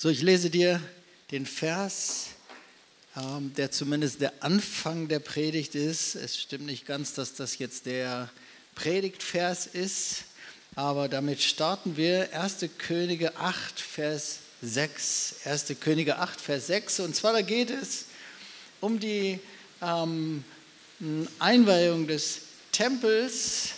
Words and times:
So, 0.00 0.10
ich 0.10 0.22
lese 0.22 0.48
dir 0.48 0.80
den 1.32 1.44
Vers, 1.44 2.26
ähm, 3.16 3.52
der 3.56 3.72
zumindest 3.72 4.20
der 4.20 4.32
Anfang 4.44 5.08
der 5.08 5.18
Predigt 5.18 5.74
ist. 5.74 6.14
Es 6.14 6.38
stimmt 6.38 6.66
nicht 6.66 6.86
ganz, 6.86 7.14
dass 7.14 7.34
das 7.34 7.58
jetzt 7.58 7.86
der 7.86 8.30
Predigtvers 8.76 9.66
ist, 9.66 10.22
aber 10.76 11.08
damit 11.08 11.42
starten 11.42 11.96
wir 11.96 12.32
1. 12.32 12.58
Könige 12.78 13.38
8, 13.38 13.80
Vers 13.80 14.38
6. 14.62 15.34
1. 15.42 15.64
Könige 15.80 16.18
8, 16.18 16.40
Vers 16.40 16.68
6. 16.68 17.00
Und 17.00 17.16
zwar 17.16 17.32
da 17.32 17.42
geht 17.42 17.70
es 17.70 18.04
um 18.80 19.00
die 19.00 19.40
ähm, 19.82 20.44
Einweihung 21.40 22.06
des 22.06 22.42
Tempels 22.70 23.70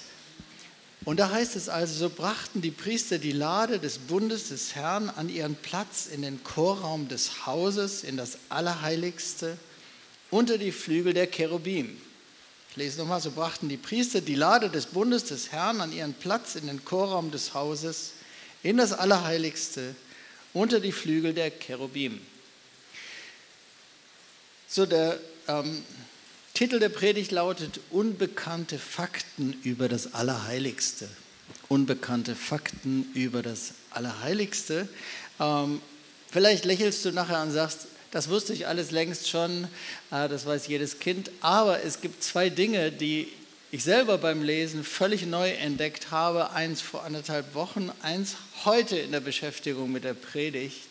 und 1.04 1.18
da 1.18 1.30
heißt 1.30 1.56
es 1.56 1.68
also, 1.68 1.94
so 1.94 2.10
brachten 2.10 2.60
die 2.60 2.70
Priester 2.70 3.18
die 3.18 3.32
Lade 3.32 3.78
des 3.78 3.98
Bundes 3.98 4.48
des 4.48 4.74
Herrn 4.74 5.08
an 5.08 5.28
ihren 5.30 5.54
Platz 5.54 6.06
in 6.06 6.22
den 6.22 6.44
Chorraum 6.44 7.08
des 7.08 7.46
Hauses, 7.46 8.04
in 8.04 8.16
das 8.18 8.38
Allerheiligste, 8.50 9.56
unter 10.30 10.58
die 10.58 10.72
Flügel 10.72 11.14
der 11.14 11.26
Cherubim. 11.26 11.96
Ich 12.70 12.76
lese 12.76 12.98
nochmal, 12.98 13.20
so 13.20 13.30
brachten 13.30 13.68
die 13.68 13.78
Priester 13.78 14.20
die 14.20 14.34
Lade 14.34 14.68
des 14.68 14.86
Bundes 14.86 15.24
des 15.24 15.52
Herrn 15.52 15.80
an 15.80 15.92
ihren 15.92 16.14
Platz 16.14 16.54
in 16.54 16.66
den 16.66 16.84
Chorraum 16.84 17.30
des 17.30 17.54
Hauses, 17.54 18.12
in 18.62 18.76
das 18.76 18.92
Allerheiligste, 18.92 19.94
unter 20.52 20.80
die 20.80 20.92
Flügel 20.92 21.32
der 21.32 21.50
Cherubim. 21.50 22.20
So, 24.68 24.86
der 24.86 25.18
ähm, 25.48 25.82
Titel 26.60 26.78
der 26.78 26.90
Predigt 26.90 27.30
lautet 27.30 27.80
Unbekannte 27.88 28.78
Fakten 28.78 29.58
über 29.62 29.88
das 29.88 30.12
Allerheiligste. 30.12 31.08
Unbekannte 31.68 32.34
Fakten 32.34 33.10
über 33.14 33.40
das 33.40 33.72
Allerheiligste. 33.92 34.86
Ähm, 35.40 35.80
vielleicht 36.30 36.66
lächelst 36.66 37.02
du 37.06 37.12
nachher 37.12 37.40
und 37.40 37.50
sagst, 37.50 37.86
das 38.10 38.28
wusste 38.28 38.52
ich 38.52 38.66
alles 38.66 38.90
längst 38.90 39.30
schon, 39.30 39.68
äh, 40.10 40.28
das 40.28 40.44
weiß 40.44 40.66
jedes 40.66 40.98
Kind, 40.98 41.30
aber 41.40 41.82
es 41.82 42.02
gibt 42.02 42.22
zwei 42.22 42.50
Dinge, 42.50 42.92
die 42.92 43.28
ich 43.70 43.82
selber 43.82 44.18
beim 44.18 44.42
Lesen 44.42 44.84
völlig 44.84 45.24
neu 45.24 45.48
entdeckt 45.48 46.10
habe. 46.10 46.50
Eins 46.50 46.82
vor 46.82 47.04
anderthalb 47.04 47.54
Wochen, 47.54 47.90
eins 48.02 48.36
heute 48.66 48.98
in 48.98 49.12
der 49.12 49.20
Beschäftigung 49.20 49.90
mit 49.90 50.04
der 50.04 50.12
Predigt, 50.12 50.88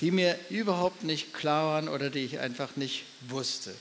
die 0.00 0.10
mir 0.10 0.38
überhaupt 0.48 1.04
nicht 1.04 1.34
klar 1.34 1.74
waren 1.74 1.90
oder 1.90 2.08
die 2.08 2.20
ich 2.20 2.38
einfach 2.38 2.76
nicht 2.76 3.04
wusste. 3.28 3.74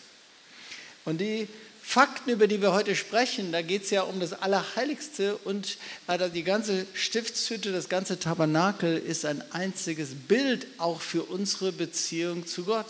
Und 1.05 1.21
die 1.21 1.47
Fakten, 1.87 2.31
über 2.31 2.47
die 2.47 2.63
wir 2.63 2.73
heute 2.73 2.95
sprechen, 2.95 3.51
da 3.51 3.61
geht 3.61 3.83
es 3.83 3.91
ja 3.91 4.01
um 4.01 4.19
das 4.19 4.33
Allerheiligste 4.33 5.37
und 5.37 5.77
äh, 6.07 6.29
die 6.31 6.43
ganze 6.43 6.87
Stiftshütte, 6.95 7.71
das 7.71 7.89
ganze 7.89 8.19
Tabernakel 8.19 8.97
ist 8.97 9.23
ein 9.23 9.43
einziges 9.51 10.09
Bild 10.27 10.65
auch 10.79 10.99
für 10.99 11.21
unsere 11.21 11.71
Beziehung 11.71 12.47
zu 12.47 12.65
Gott. 12.65 12.87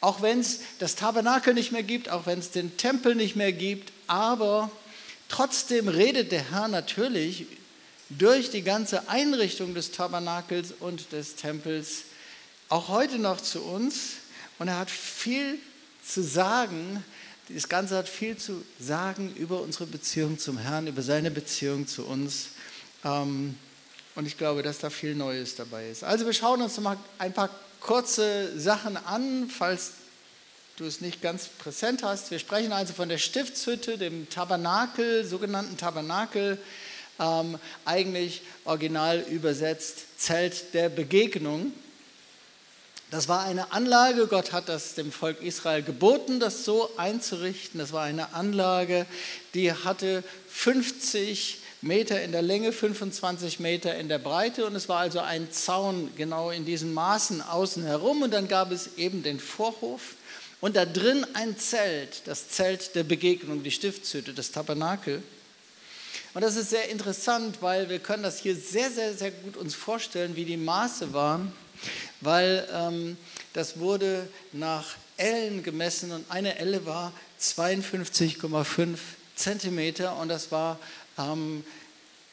Auch 0.00 0.22
wenn 0.22 0.40
es 0.40 0.60
das 0.78 0.96
Tabernakel 0.96 1.52
nicht 1.52 1.70
mehr 1.70 1.82
gibt, 1.82 2.08
auch 2.08 2.24
wenn 2.24 2.38
es 2.38 2.50
den 2.50 2.78
Tempel 2.78 3.14
nicht 3.14 3.36
mehr 3.36 3.52
gibt, 3.52 3.92
aber 4.06 4.70
trotzdem 5.28 5.88
redet 5.88 6.32
der 6.32 6.50
Herr 6.50 6.68
natürlich 6.68 7.46
durch 8.08 8.50
die 8.50 8.62
ganze 8.62 9.08
Einrichtung 9.10 9.74
des 9.74 9.92
Tabernakels 9.92 10.72
und 10.80 11.12
des 11.12 11.36
Tempels 11.36 12.04
auch 12.70 12.88
heute 12.88 13.18
noch 13.18 13.40
zu 13.40 13.62
uns 13.62 14.14
und 14.58 14.68
er 14.68 14.78
hat 14.78 14.90
viel 14.90 15.58
zu 16.06 16.22
sagen 16.22 17.04
das 17.48 17.68
Ganze 17.68 17.96
hat 17.96 18.08
viel 18.08 18.36
zu 18.36 18.64
sagen 18.80 19.34
über 19.36 19.60
unsere 19.60 19.86
Beziehung 19.86 20.38
zum 20.38 20.58
Herrn, 20.58 20.86
über 20.86 21.02
seine 21.02 21.30
Beziehung 21.30 21.86
zu 21.86 22.04
uns. 22.04 22.48
Ähm, 23.04 23.56
und 24.14 24.26
ich 24.26 24.38
glaube, 24.38 24.62
dass 24.62 24.78
da 24.78 24.90
viel 24.90 25.14
Neues 25.14 25.56
dabei 25.56 25.90
ist. 25.90 26.04
Also 26.04 26.24
wir 26.24 26.32
schauen 26.32 26.62
uns 26.62 26.78
mal 26.80 26.96
ein 27.18 27.32
paar 27.32 27.50
kurze 27.80 28.58
Sachen 28.58 28.96
an, 28.96 29.50
falls 29.50 29.92
du 30.76 30.84
es 30.84 31.00
nicht 31.00 31.20
ganz 31.20 31.48
präsent 31.48 32.02
hast. 32.02 32.30
Wir 32.30 32.38
sprechen 32.38 32.72
also 32.72 32.94
von 32.94 33.08
der 33.08 33.18
Stiftshütte, 33.18 33.98
dem 33.98 34.28
Tabernakel, 34.30 35.24
sogenannten 35.24 35.76
Tabernakel, 35.76 36.58
ähm, 37.20 37.58
eigentlich 37.84 38.42
original 38.64 39.20
übersetzt 39.20 40.18
Zelt 40.18 40.74
der 40.74 40.88
Begegnung. 40.88 41.72
Das 43.14 43.28
war 43.28 43.44
eine 43.44 43.70
Anlage, 43.70 44.26
Gott 44.26 44.50
hat 44.50 44.68
das 44.68 44.96
dem 44.96 45.12
Volk 45.12 45.40
Israel 45.40 45.84
geboten, 45.84 46.40
das 46.40 46.64
so 46.64 46.90
einzurichten. 46.96 47.78
Das 47.78 47.92
war 47.92 48.02
eine 48.02 48.34
Anlage, 48.34 49.06
die 49.54 49.72
hatte 49.72 50.24
50 50.48 51.58
Meter 51.80 52.20
in 52.22 52.32
der 52.32 52.42
Länge, 52.42 52.72
25 52.72 53.60
Meter 53.60 53.94
in 53.94 54.08
der 54.08 54.18
Breite 54.18 54.66
und 54.66 54.74
es 54.74 54.88
war 54.88 54.98
also 54.98 55.20
ein 55.20 55.52
Zaun 55.52 56.10
genau 56.16 56.50
in 56.50 56.64
diesen 56.64 56.92
Maßen 56.92 57.40
außen 57.40 57.84
herum 57.84 58.22
und 58.22 58.34
dann 58.34 58.48
gab 58.48 58.72
es 58.72 58.96
eben 58.96 59.22
den 59.22 59.38
Vorhof 59.38 60.16
und 60.60 60.74
da 60.74 60.84
drin 60.84 61.24
ein 61.34 61.56
Zelt, 61.56 62.22
das 62.24 62.48
Zelt 62.48 62.96
der 62.96 63.04
Begegnung, 63.04 63.62
die 63.62 63.70
Stiftshütte, 63.70 64.34
das 64.34 64.50
Tabernakel. 64.50 65.22
Und 66.34 66.42
das 66.42 66.56
ist 66.56 66.70
sehr 66.70 66.88
interessant, 66.88 67.58
weil 67.60 67.88
wir 67.88 68.00
können 68.00 68.24
das 68.24 68.40
hier 68.40 68.56
sehr, 68.56 68.90
sehr, 68.90 69.14
sehr 69.14 69.30
gut 69.30 69.56
uns 69.56 69.76
vorstellen, 69.76 70.34
wie 70.34 70.44
die 70.44 70.56
Maße 70.56 71.12
waren 71.12 71.52
weil 72.20 72.68
ähm, 72.72 73.16
das 73.52 73.78
wurde 73.78 74.28
nach 74.52 74.96
Ellen 75.16 75.62
gemessen 75.62 76.12
und 76.12 76.30
eine 76.30 76.58
Elle 76.58 76.84
war 76.86 77.12
52,5 77.40 78.96
Zentimeter 79.36 80.16
und 80.16 80.28
das 80.28 80.50
war 80.50 80.78
ähm, 81.18 81.64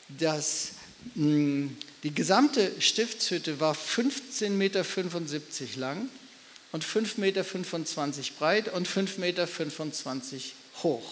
das, 0.07 0.71
mh, 1.15 1.25
hm, 1.25 1.77
die 2.03 2.13
gesamte 2.13 2.71
Stiftshütte 2.79 3.59
war 3.59 3.75
15,75 3.75 4.49
Meter 4.49 4.83
lang 5.75 6.09
und 6.71 6.83
5,25 6.83 7.19
Meter 7.19 7.43
breit 8.39 8.73
und 8.73 8.87
5,25 8.87 9.19
Meter 9.19 9.47
hoch. 10.83 11.11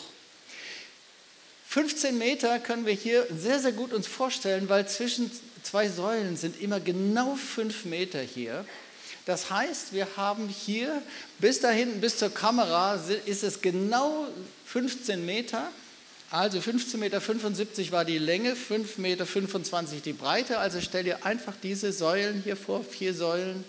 15 1.68 2.18
Meter 2.18 2.58
können 2.58 2.88
wir 2.88 2.94
hier 2.94 3.28
sehr, 3.30 3.60
sehr 3.60 3.74
gut 3.74 3.94
uns 3.94 4.08
vorstellen, 4.08 4.70
weil 4.70 4.88
zwischen 4.88 5.30
zwei 5.64 5.90
Säulen 5.90 6.38
sind 6.38 6.62
immer 6.62 6.80
genau 6.80 7.36
5 7.36 7.86
Meter 7.86 8.22
hier. 8.22 8.66
Das 9.26 9.52
heißt, 9.52 9.94
wir 9.94 10.08
haben 10.18 10.48
hier 10.48 11.02
bis 11.40 11.60
da 11.60 11.70
hinten, 11.70 12.02
bis 12.02 12.18
zur 12.18 12.34
Kamera, 12.34 13.00
ist 13.26 13.44
es 13.44 13.62
genau 13.62 14.28
15 14.66 15.26
Meter. 15.26 15.70
Also 16.32 16.60
15,75 16.60 16.98
Meter 16.98 17.92
war 17.92 18.06
die 18.06 18.18
Länge, 18.18 18.54
5,25 18.54 18.98
Meter 18.98 19.26
die 20.06 20.14
Breite. 20.14 20.60
Also 20.60 20.80
stell 20.82 21.04
dir 21.04 21.26
einfach 21.26 21.54
diese 21.62 21.92
Säulen 21.92 22.42
hier 22.44 22.56
vor, 22.56 22.84
vier 22.84 23.14
Säulen, 23.14 23.64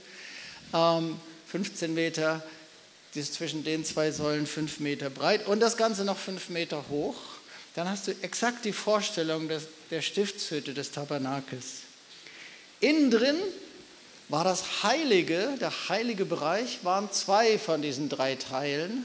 ähm, 0.75 1.17
15 1.47 1.95
Meter, 1.95 2.43
das 3.15 3.25
ist 3.25 3.35
zwischen 3.35 3.65
den 3.65 3.85
zwei 3.85 4.13
Säulen 4.13 4.47
5 4.47 4.81
Meter 4.81 5.11
breit 5.11 5.47
und 5.47 5.61
das 5.61 5.77
Ganze 5.77 6.05
noch 6.05 6.19
5 6.19 6.49
Meter 6.51 6.85
hoch 6.91 7.17
dann 7.75 7.89
hast 7.89 8.09
du 8.09 8.13
exakt 8.23 8.65
die 8.65 8.73
Vorstellung 8.73 9.49
des, 9.49 9.65
der 9.91 10.03
Stiftshütte 10.03 10.75
des 10.75 10.91
Tabernakels. 10.91 11.83
Innen 12.81 13.11
drin 13.11 13.37
war 14.29 14.45
das 14.45 14.83
Heilige, 14.83 15.57
der 15.61 15.73
heilige 15.89 16.25
Bereich 16.25 16.81
waren 16.85 17.11
zwei 17.13 17.59
von 17.59 17.83
diesen 17.83 18.09
drei 18.09 18.37
Teilen, 18.37 19.05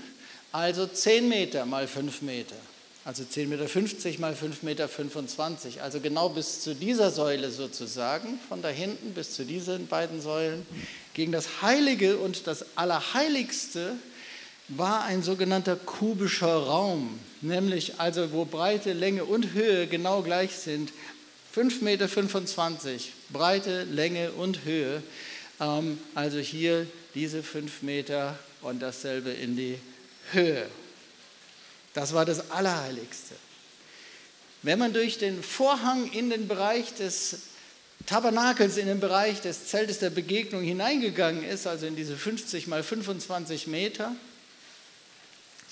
also 0.52 0.88
10 0.88 1.28
Meter 1.28 1.66
mal 1.66 1.88
5 1.88 2.22
Meter. 2.22 2.56
Also 3.04 3.22
10,50 3.22 3.48
Meter 3.48 4.20
mal 4.20 4.34
5,25 4.34 4.64
Meter, 4.64 5.84
also 5.84 6.00
genau 6.00 6.30
bis 6.30 6.62
zu 6.62 6.74
dieser 6.74 7.12
Säule 7.12 7.52
sozusagen, 7.52 8.40
von 8.50 8.64
da 8.64 8.70
hinten 8.70 9.14
bis 9.14 9.34
zu 9.36 9.46
diesen 9.46 9.86
beiden 9.86 10.22
Säulen, 10.22 10.66
gegen 11.14 11.32
das 11.32 11.62
Heilige 11.62 12.18
und 12.18 12.48
das 12.48 12.66
Allerheiligste 12.76 13.96
war 14.68 15.04
ein 15.04 15.22
sogenannter 15.24 15.76
kubischer 15.76 16.56
Raum, 16.56 17.20
nämlich 17.42 18.00
also 18.00 18.32
wo 18.32 18.46
Breite, 18.46 18.94
Länge 18.94 19.26
und 19.26 19.54
Höhe 19.54 19.88
genau 19.88 20.22
gleich 20.22 20.56
sind. 20.56 20.92
5,25 21.56 21.82
Meter, 21.84 23.00
Breite, 23.30 23.84
Länge 23.84 24.32
und 24.32 24.66
Höhe. 24.66 25.02
Ähm, 25.60 26.00
also 26.16 26.40
hier 26.40 26.88
diese 27.14 27.44
5 27.44 27.82
Meter 27.82 28.38
und 28.62 28.82
dasselbe 28.82 29.30
in 29.30 29.56
die 29.56 29.78
Höhe. 30.32 30.68
Das 31.94 32.14
war 32.14 32.26
das 32.26 32.52
Allerheiligste. 32.52 33.36
Wenn 34.64 34.80
man 34.80 34.94
durch 34.94 35.18
den 35.18 35.44
Vorhang 35.44 36.12
in 36.12 36.30
den 36.30 36.48
Bereich 36.48 36.94
des 36.96 37.38
Tabernakels, 38.06 38.78
in 38.78 38.88
den 38.88 39.00
Bereich 39.00 39.42
des 39.42 39.68
Zeltes 39.68 40.00
der 40.00 40.10
Begegnung 40.10 40.64
hineingegangen 40.64 41.44
ist, 41.44 41.68
also 41.68 41.86
in 41.86 41.96
diese 41.96 42.18
50 42.18 42.68
mal 42.68 42.84
25 42.84 43.68
Meter, 43.68 44.14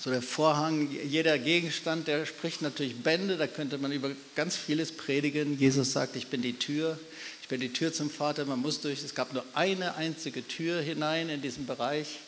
so 0.04 0.10
der 0.10 0.20
Vorhang, 0.20 0.90
jeder 1.08 1.38
Gegenstand, 1.38 2.08
der 2.08 2.26
spricht 2.26 2.60
natürlich 2.60 2.96
Bände, 2.96 3.38
da 3.38 3.46
könnte 3.46 3.78
man 3.78 3.90
über 3.90 4.10
ganz 4.36 4.54
vieles 4.54 4.92
predigen. 4.92 5.58
Jesus 5.58 5.92
sagt, 5.92 6.14
ich 6.14 6.26
bin 6.26 6.42
die 6.42 6.58
Tür, 6.58 6.98
ich 7.40 7.48
bin 7.48 7.58
die 7.58 7.72
Tür 7.72 7.90
zum 7.90 8.10
Vater, 8.10 8.44
man 8.44 8.60
muss 8.60 8.82
durch, 8.82 9.02
es 9.02 9.14
gab 9.14 9.32
nur 9.32 9.42
eine 9.54 9.94
einzige 9.94 10.46
Tür 10.46 10.82
hinein 10.82 11.30
in 11.30 11.40
diesen 11.40 11.64
Bereich. 11.64 12.18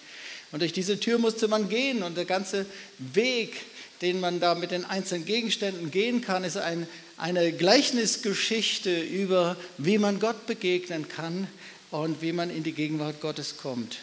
Und 0.53 0.61
durch 0.61 0.73
diese 0.73 0.99
Tür 0.99 1.19
musste 1.19 1.49
man 1.49 1.69
gehen 1.69 2.03
und 2.03 2.17
der 2.17 2.25
ganze 2.25 2.65
Weg, 2.99 3.57
den 4.01 4.21
man 4.21 4.41
da 4.41 4.55
mit 4.55 4.71
den 4.71 4.87
einzelnen 4.87 5.27
Gegenständen 5.27 5.91
gehen 5.91 6.23
kann, 6.23 6.45
ist 6.45 6.57
ein, 6.57 6.89
eine 7.19 7.53
Gleichnisgeschichte 7.53 9.03
über, 9.03 9.55
wie 9.77 9.99
man 9.99 10.19
Gott 10.19 10.47
begegnen 10.47 11.09
kann 11.09 11.47
und 11.91 12.23
wie 12.23 12.33
man 12.33 12.49
in 12.49 12.63
die 12.63 12.73
Gegenwart 12.73 13.21
Gottes 13.21 13.59
kommt. 13.59 13.99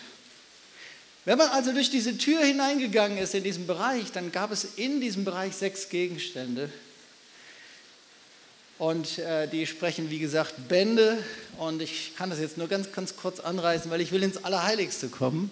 Wenn 1.25 1.37
man 1.37 1.49
also 1.49 1.71
durch 1.71 1.89
diese 1.89 2.17
Tür 2.17 2.41
hineingegangen 2.41 3.17
ist 3.17 3.33
in 3.33 3.43
diesen 3.43 3.65
Bereich, 3.65 4.11
dann 4.11 4.31
gab 4.31 4.51
es 4.51 4.65
in 4.75 4.99
diesem 4.99 5.23
Bereich 5.23 5.55
sechs 5.55 5.87
Gegenstände. 5.87 6.69
Und 8.77 9.19
äh, 9.19 9.47
die 9.47 9.65
sprechen, 9.65 10.09
wie 10.09 10.19
gesagt, 10.19 10.67
Bände. 10.67 11.17
Und 11.57 11.81
ich 11.81 12.13
kann 12.17 12.29
das 12.29 12.39
jetzt 12.39 12.57
nur 12.57 12.67
ganz, 12.67 12.91
ganz 12.91 13.15
kurz 13.15 13.39
anreißen, 13.39 13.89
weil 13.89 14.01
ich 14.01 14.11
will 14.11 14.23
ins 14.23 14.43
Allerheiligste 14.43 15.07
kommen. 15.07 15.49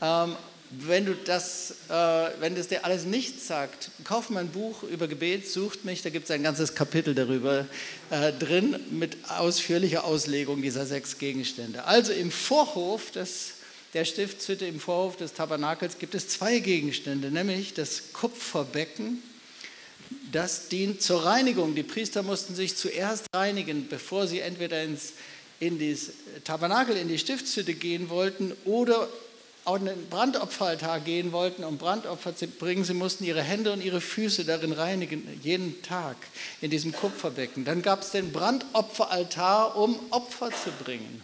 Ähm, 0.00 0.36
wenn, 0.70 1.06
du 1.06 1.14
das, 1.14 1.74
äh, 1.88 1.94
wenn 2.38 2.54
das 2.54 2.68
dir 2.68 2.84
alles 2.84 3.04
nichts 3.04 3.48
sagt, 3.48 3.90
kauf 4.04 4.30
mal 4.30 4.40
ein 4.40 4.50
Buch 4.50 4.84
über 4.84 5.08
Gebet, 5.08 5.48
sucht 5.48 5.84
mich, 5.84 6.02
da 6.02 6.10
gibt 6.10 6.26
es 6.26 6.30
ein 6.30 6.44
ganzes 6.44 6.76
Kapitel 6.76 7.14
darüber 7.14 7.66
äh, 8.10 8.32
drin 8.32 8.78
mit 8.90 9.16
ausführlicher 9.28 10.04
Auslegung 10.04 10.62
dieser 10.62 10.86
sechs 10.86 11.18
Gegenstände. 11.18 11.84
Also 11.84 12.12
im 12.12 12.30
Vorhof 12.30 13.10
des, 13.10 13.53
der 13.94 14.04
Stiftshütte, 14.04 14.66
im 14.66 14.80
Vorhof 14.80 15.16
des 15.16 15.32
Tabernakels 15.32 15.98
gibt 15.98 16.14
es 16.14 16.28
zwei 16.28 16.58
Gegenstände, 16.58 17.30
nämlich 17.30 17.74
das 17.74 18.12
Kupferbecken, 18.12 19.22
das 20.32 20.68
dient 20.68 21.00
zur 21.00 21.24
Reinigung. 21.24 21.74
Die 21.74 21.84
Priester 21.84 22.22
mussten 22.22 22.54
sich 22.54 22.76
zuerst 22.76 23.26
reinigen, 23.34 23.88
bevor 23.88 24.26
sie 24.26 24.40
entweder 24.40 24.82
ins, 24.82 25.12
in 25.60 25.78
das 25.78 26.10
Tabernakel, 26.42 26.96
in 26.96 27.08
die 27.08 27.18
Stiftshütte 27.18 27.74
gehen 27.74 28.10
wollten 28.10 28.52
oder 28.64 29.08
auf 29.64 29.78
den 29.78 30.08
Brandopferaltar 30.10 31.00
gehen 31.00 31.32
wollten, 31.32 31.64
um 31.64 31.78
Brandopfer 31.78 32.36
zu 32.36 32.46
bringen, 32.48 32.84
sie 32.84 32.92
mussten 32.92 33.24
ihre 33.24 33.42
Hände 33.42 33.72
und 33.72 33.82
ihre 33.82 34.00
Füße 34.00 34.44
darin 34.44 34.72
reinigen, 34.72 35.26
jeden 35.42 35.80
Tag 35.82 36.16
in 36.60 36.70
diesem 36.70 36.92
Kupferbecken. 36.92 37.64
Dann 37.64 37.80
gab 37.80 38.02
es 38.02 38.10
den 38.10 38.30
Brandopferaltar, 38.30 39.76
um 39.76 39.98
Opfer 40.10 40.50
zu 40.50 40.70
bringen. 40.84 41.22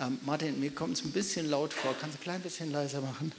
Ähm, 0.00 0.18
Martin, 0.24 0.60
mir 0.60 0.70
kommt 0.70 0.96
es 0.96 1.04
ein 1.04 1.12
bisschen 1.12 1.50
laut 1.50 1.72
vor, 1.72 1.94
kannst 2.00 2.16
du 2.16 2.20
ein 2.20 2.22
klein 2.22 2.40
bisschen 2.40 2.70
leiser 2.70 3.00
machen? 3.00 3.32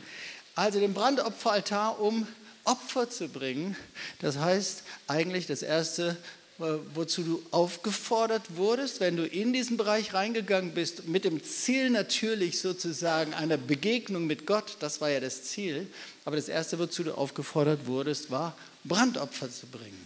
Also 0.56 0.79
den 0.79 0.94
Brandopferaltar, 0.94 2.01
um 2.01 2.27
Opfer 2.65 3.09
zu 3.09 3.29
bringen. 3.29 3.77
Das 4.19 4.38
heißt 4.38 4.83
eigentlich 5.07 5.47
das 5.47 5.61
erste 5.61 6.17
äh, 6.59 6.77
wozu 6.94 7.23
du 7.23 7.41
aufgefordert 7.51 8.57
wurdest, 8.57 9.00
wenn 9.00 9.15
du 9.15 9.25
in 9.25 9.53
diesen 9.53 9.77
Bereich 9.77 10.13
reingegangen 10.13 10.73
bist, 10.73 11.07
mit 11.07 11.23
dem 11.23 11.41
Ziel 11.41 11.89
natürlich 11.89 12.59
sozusagen 12.59 13.33
einer 13.33 13.55
Begegnung 13.55 14.27
mit 14.27 14.45
Gott, 14.45 14.75
das 14.81 15.00
war 15.00 15.09
ja 15.09 15.21
das 15.21 15.45
Ziel, 15.45 15.88
aber 16.25 16.35
das 16.35 16.50
Erste, 16.50 16.77
wozu 16.77 17.05
du 17.05 17.13
aufgefordert 17.13 17.88
wurdest, 17.88 18.29
war 18.29 18.57
Brandopfer 18.83 19.50
zu 19.50 19.67
bringen, 19.67 20.05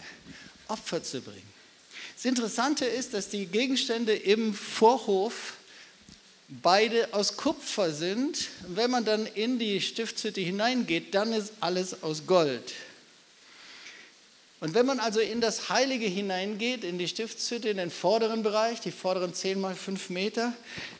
Opfer 0.68 1.02
zu 1.02 1.20
bringen. 1.20 1.42
Das 2.14 2.24
Interessante 2.24 2.84
ist, 2.84 3.14
dass 3.14 3.28
die 3.28 3.46
Gegenstände 3.46 4.14
im 4.14 4.54
Vorhof 4.54 5.54
beide 6.48 7.12
aus 7.12 7.36
Kupfer 7.36 7.92
sind. 7.92 8.48
Wenn 8.68 8.90
man 8.90 9.04
dann 9.04 9.26
in 9.26 9.58
die 9.58 9.80
Stiftshütte 9.80 10.40
hineingeht, 10.40 11.14
dann 11.14 11.32
ist 11.32 11.52
alles 11.60 12.02
aus 12.02 12.26
Gold. 12.26 12.72
Und 14.60 14.74
wenn 14.74 14.86
man 14.86 14.98
also 14.98 15.20
in 15.20 15.40
das 15.40 15.68
Heilige 15.68 16.06
hineingeht, 16.06 16.84
in 16.84 16.96
die 16.98 17.08
Stiftshütte, 17.08 17.68
in 17.68 17.76
den 17.76 17.90
vorderen 17.90 18.42
Bereich, 18.42 18.80
die 18.80 18.92
vorderen 18.92 19.34
10 19.34 19.60
mal 19.60 19.74
5 19.74 20.10
Meter, 20.10 20.54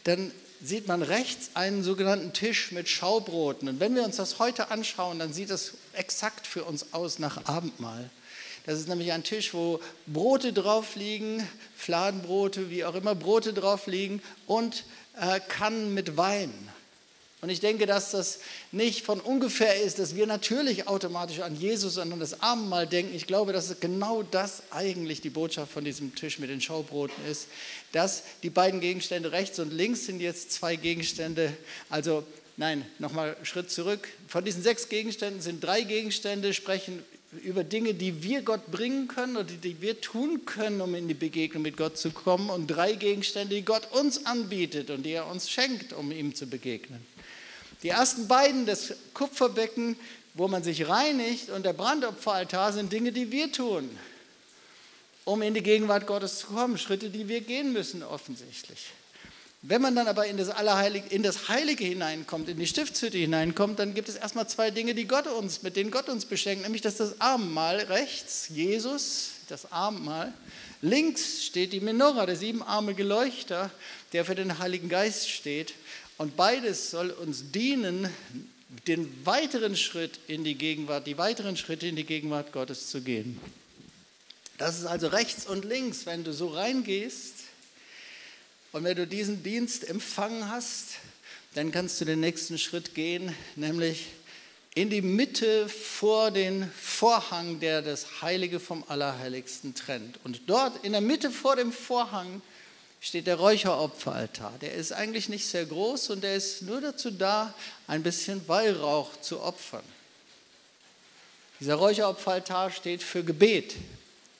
dann 0.05 0.33
sieht 0.63 0.87
man 0.87 1.03
rechts 1.03 1.51
einen 1.55 1.83
sogenannten 1.83 2.33
Tisch 2.33 2.73
mit 2.73 2.89
Schaubroten. 2.89 3.69
Und 3.69 3.81
wenn 3.81 3.95
wir 3.95 4.03
uns 4.03 4.17
das 4.17 4.39
heute 4.39 4.71
anschauen, 4.71 5.19
dann 5.19 5.33
sieht 5.33 5.51
das 5.51 5.73
exakt 5.93 6.47
für 6.47 6.65
uns 6.65 6.93
aus 6.93 7.19
nach 7.19 7.47
Abendmahl. 7.47 8.11
Das 8.67 8.79
ist 8.79 8.89
nämlich 8.89 9.13
ein 9.13 9.25
Tisch, 9.25 9.53
wo 9.53 9.81
Brote 10.07 10.53
drauf 10.53 10.97
liegen, 10.97 11.47
Fladenbrote, 11.77 12.71
wie 12.71 12.85
auch 12.85 12.95
immer, 12.95 13.15
Brote 13.15 13.53
drauf 13.53 13.87
liegen 13.87 14.23
und 14.47 14.85
äh, 15.21 15.39
Kannen 15.41 15.93
mit 15.93 16.17
Wein. 16.17 16.53
Und 17.45 17.51
ich 17.51 17.61
denke, 17.61 17.85
dass 17.85 18.13
das 18.13 18.39
nicht 18.73 19.05
von 19.05 19.21
ungefähr 19.21 19.83
ist, 19.83 19.99
dass 19.99 20.17
wir 20.17 20.27
natürlich 20.27 20.89
automatisch 20.89 21.41
an 21.41 21.55
Jesus 21.55 21.99
und 21.99 22.11
an 22.11 22.19
das 22.19 22.41
Abendmahl 22.41 22.87
denken. 22.87 23.15
Ich 23.15 23.27
glaube, 23.27 23.53
dass 23.53 23.81
genau 23.81 24.23
das 24.23 24.63
eigentlich 24.71 25.21
die 25.21 25.29
Botschaft 25.29 25.71
von 25.71 25.85
diesem 25.85 26.15
Tisch 26.15 26.39
mit 26.39 26.49
den 26.49 26.63
Schaubroten 26.63 27.23
ist, 27.31 27.49
dass 27.93 28.23
die 28.43 28.49
beiden 28.49 28.81
Gegenstände 28.81 29.31
rechts 29.33 29.59
und 29.59 29.75
links 29.75 30.07
sind 30.07 30.21
jetzt 30.21 30.53
zwei 30.53 30.77
Gegenstände, 30.77 31.55
also 31.91 32.25
nein, 32.57 32.87
nochmal 32.99 33.37
Schritt 33.43 33.71
zurück. 33.71 34.09
Von 34.27 34.47
diesen 34.47 34.63
sechs 34.63 34.89
Gegenständen 34.89 35.43
sind 35.43 35.63
drei 35.63 35.83
Gegenstände, 35.83 36.55
sprechen 36.55 37.05
über 37.43 37.65
Dinge, 37.65 37.95
die 37.95 38.23
wir 38.23 38.43
Gott 38.43 38.71
bringen 38.71 39.09
können 39.09 39.37
oder 39.37 39.45
die 39.45 39.81
wir 39.81 40.01
tun 40.01 40.45
können, 40.45 40.81
um 40.81 40.95
in 40.95 41.09
die 41.09 41.15
Begegnung 41.15 41.63
mit 41.63 41.77
Gott 41.77 41.99
zu 41.99 42.11
kommen 42.11 42.51
und 42.51 42.69
drei 42.69 42.93
Gegenstände, 42.93 43.55
die 43.55 43.65
Gott 43.65 43.91
uns 43.93 44.27
anbietet 44.27 44.91
und 44.91 45.03
die 45.03 45.13
er 45.13 45.27
uns 45.27 45.51
schenkt, 45.51 45.93
um 45.93 46.13
ihm 46.13 46.35
zu 46.35 46.47
begegnen. 46.47 47.05
Die 47.83 47.91
ersten 47.91 48.29
beiden, 48.29 48.67
das 48.67 48.95
Kupferbecken, 49.13 49.97
wo 50.35 50.49
man 50.49 50.63
sich 50.63 50.89
reinigt, 50.89 51.51
und 51.51 51.65
der 51.65 51.73
Brandopferaltar 51.73 52.73
sind 52.73 52.93
Dinge, 52.93 53.13
die 53.13 53.31
wir 53.31 53.53
tun, 53.53 53.89
um 55.25 55.43
in 55.43 55.55
die 55.55 55.63
Gegenwart 55.63 56.07
Gottes 56.07 56.41
zu 56.41 56.47
kommen. 56.49 56.79
Schritte, 56.79 57.11
die 57.11 57.29
wir 57.29 57.41
gehen 57.41 57.73
müssen, 57.73 58.03
offensichtlich. 58.03 58.93
Wenn 59.67 59.81
man 59.81 59.97
dann 59.97 60.09
aber 60.09 60.27
in 60.27 60.37
das, 60.37 60.51
Allerheilige, 60.51 61.09
in 61.09 61.23
das 61.23 61.49
Heilige 61.49 61.85
hineinkommt, 61.85 62.51
in 62.51 62.59
die 62.59 62.67
Stiftshütte 62.67 63.17
hineinkommt, 63.17 63.79
dann 63.79 63.95
gibt 63.95 64.11
es 64.11 64.17
erstmal 64.17 64.47
zwei 64.47 64.71
Dinge, 64.71 64.95
die 64.95 65.07
Gott 65.07 65.27
uns, 65.27 65.63
mit 65.63 65.77
denen 65.77 65.91
Gott 65.91 66.11
uns 66.11 66.27
beschenkt, 66.27 66.65
nämlich 66.65 66.83
dass 66.83 66.97
das 66.97 67.19
Abendmahl 67.19 67.79
rechts, 67.79 68.51
Jesus, 68.51 69.31
das 69.49 69.73
Abendmahl, 69.73 70.35
links 70.83 71.45
steht 71.45 71.73
die 71.73 71.81
Menorah, 71.81 72.27
der 72.27 72.37
siebenarmige 72.37 73.05
Leuchter, 73.05 73.71
der 74.13 74.27
für 74.27 74.35
den 74.35 74.59
Heiligen 74.59 74.91
Geist 74.91 75.31
steht. 75.31 75.73
Und 76.19 76.37
beides 76.37 76.91
soll 76.91 77.09
uns 77.09 77.51
dienen, 77.51 78.11
den 78.87 79.11
weiteren 79.25 79.77
Schritt 79.77 80.21
in 80.27 80.45
die 80.45 80.57
Gegenwart, 80.57 81.07
die 81.07 81.17
weiteren 81.17 81.57
Schritte 81.57 81.87
in 81.87 81.97
die 81.97 82.05
Gegenwart 82.05 82.53
Gottes 82.53 82.89
zu 82.91 83.01
gehen. 83.01 83.41
Das 84.59 84.79
ist 84.79 84.85
also 84.85 85.07
rechts 85.07 85.47
und 85.47 85.65
links, 85.65 86.05
wenn 86.05 86.23
du 86.23 86.35
so 86.35 86.49
reingehst 86.49 87.44
und 88.75 88.83
wenn 88.83 88.97
du 88.97 89.07
diesen 89.07 89.45
Dienst 89.45 89.89
empfangen 89.89 90.51
hast, 90.51 90.97
dann 91.55 91.71
kannst 91.71 92.01
du 92.01 92.05
den 92.05 92.19
nächsten 92.19 92.59
Schritt 92.59 92.97
gehen, 92.97 93.33
nämlich 93.55 94.09
in 94.75 94.91
die 94.91 95.01
Mitte 95.01 95.69
vor 95.69 96.33
den 96.33 96.69
Vorhang, 96.73 97.61
der 97.61 97.83
das 97.83 98.21
Heilige 98.21 98.59
vom 98.59 98.83
Allerheiligsten 98.89 99.77
trennt. 99.77 100.19
Und 100.25 100.41
dort 100.49 100.85
in 100.85 100.91
der 100.91 101.01
Mitte 101.01 101.31
vor 101.31 101.55
dem 101.55 101.73
Vorhang 101.73 102.43
steht 103.01 103.29
der 103.29 103.37
Räucheropferaltar. 103.37 104.55
Der 104.61 104.75
ist 104.75 104.91
eigentlich 104.91 105.29
nicht 105.29 105.47
sehr 105.47 105.67
groß 105.67 106.11
und 106.11 106.25
der 106.25 106.35
ist 106.35 106.63
nur 106.63 106.81
dazu 106.81 107.13
da, 107.13 107.55
ein 107.87 108.03
bisschen 108.03 108.49
Weihrauch 108.49 109.21
zu 109.21 109.41
opfern. 109.41 109.85
Dieser 111.61 111.77
Räucheropferaltar 111.77 112.73
steht 112.73 113.05
für 113.05 113.23
Gebet. 113.23 113.77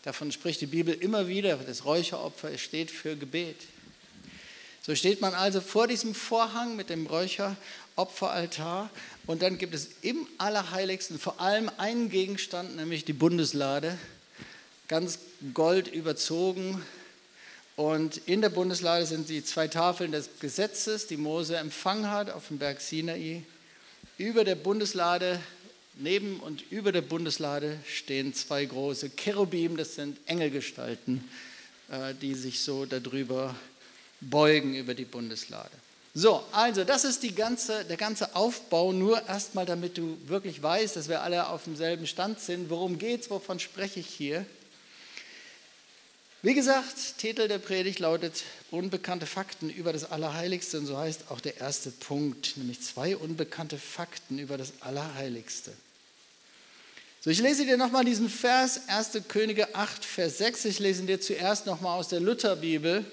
Davon 0.03 0.33
spricht 0.33 0.61
die 0.61 0.67
Bibel 0.67 0.93
immer 0.93 1.29
wieder. 1.29 1.57
Das 1.57 1.85
Räucheropfer 1.85 2.59
steht 2.59 2.91
für 2.91 3.15
Gebet. 3.15 3.59
So 4.87 4.95
steht 4.95 5.21
man 5.21 5.35
also 5.35 5.63
vor 5.63 5.87
diesem 5.87 6.15
Vorhang 6.15 6.77
mit 6.77 6.91
dem 6.91 7.07
Räucheropferaltar 7.07 8.91
und 9.27 9.41
dann 9.41 9.57
gibt 9.57 9.75
es 9.75 9.89
im 10.03 10.27
Allerheiligsten 10.37 11.19
vor 11.19 11.41
allem 11.41 11.71
einen 11.79 12.11
Gegenstand, 12.11 12.77
nämlich 12.77 13.07
die 13.07 13.15
Bundeslade, 13.15 13.97
ganz 14.89 15.21
gold 15.55 15.89
überzogen, 15.89 16.83
und 17.77 18.19
in 18.27 18.41
der 18.41 18.51
Bundeslade 18.51 19.05
sind 19.05 19.29
die 19.29 19.45
zwei 19.45 19.67
Tafeln 19.67 20.13
des 20.13 20.29
Gesetzes, 20.39 21.09
die 21.09 21.17
Mose 21.17 21.57
empfangen 21.57 22.09
hat 22.09 22.31
auf 22.31 22.47
dem 22.49 22.59
Berg 22.59 22.81
Sinai. 22.81 23.43
Über 24.17 24.45
der 24.45 24.55
Bundeslade, 24.55 25.41
neben 25.97 26.39
und 26.39 26.71
über 26.71 26.93
der 26.93 27.03
Bundeslade 27.03 27.81
stehen 27.85 28.33
zwei 28.33 28.65
große 28.65 29.11
Cherubim, 29.17 29.77
das 29.77 29.97
sind 29.97 30.19
Engelgestalten, 30.27 31.29
äh, 31.91 32.15
die 32.15 32.35
sich 32.35 32.61
so 32.61 32.87
darüber 32.87 33.57
beugen 34.31 34.75
über 34.75 34.95
die 34.95 35.05
Bundeslade. 35.05 35.71
So, 36.17 36.45
also 36.53 36.85
das 36.85 37.05
ist 37.05 37.25
ganze, 37.35 37.85
der 37.85 37.97
ganze 37.97 38.37
Aufbau, 38.37 38.93
nur 38.93 39.27
erstmal, 39.27 39.67
damit 39.67 39.99
du 39.99 40.17
wirklich 40.27 40.63
weißt, 40.63 40.95
dass 40.95 41.09
wir 41.09 41.23
alle 41.23 41.49
auf 41.49 41.65
demselben 41.65 42.07
Stand 42.07 42.39
sind. 42.39 42.71
Worum 42.71 42.99
geht 42.99 43.23
es, 43.23 43.31
wovon 43.31 43.59
spreche 43.59 43.99
ich 43.99 44.07
hier? 44.07 44.47
Wie 46.43 46.55
gesagt, 46.55 47.19
Titel 47.19 47.49
der 47.49 47.59
Predigt 47.59 47.99
lautet 47.99 48.45
Unbekannte 48.71 49.27
Fakten 49.27 49.71
über 49.71 49.93
das 49.93 50.13
Allerheiligste 50.13 50.79
und 50.79 50.87
so 50.87 50.99
heißt 50.99 51.31
auch 51.31 51.41
der 51.41 51.57
erste 51.57 51.91
Punkt, 51.91 52.59
nämlich 52.59 52.83
zwei 52.83 53.17
unbekannte 53.17 53.79
Fakten 53.79 54.39
über 54.39 54.57
das 54.57 54.75
Allerheiligste. 54.81 55.73
So, 57.23 57.31
ich 57.31 57.41
lese 57.41 57.65
dir 57.65 57.79
nochmal 57.79 58.05
diesen 58.05 58.29
Vers, 58.29 58.83
1. 58.89 59.23
Könige 59.27 59.75
8, 59.75 60.05
Vers 60.05 60.39
6. 60.39 60.67
Ich 60.67 60.79
lese 60.79 61.01
ihn 61.01 61.07
dir 61.07 61.21
zuerst 61.21 61.65
nochmal 61.65 61.99
aus 61.99 62.09
der 62.09 62.21
Lutherbibel 62.21 63.05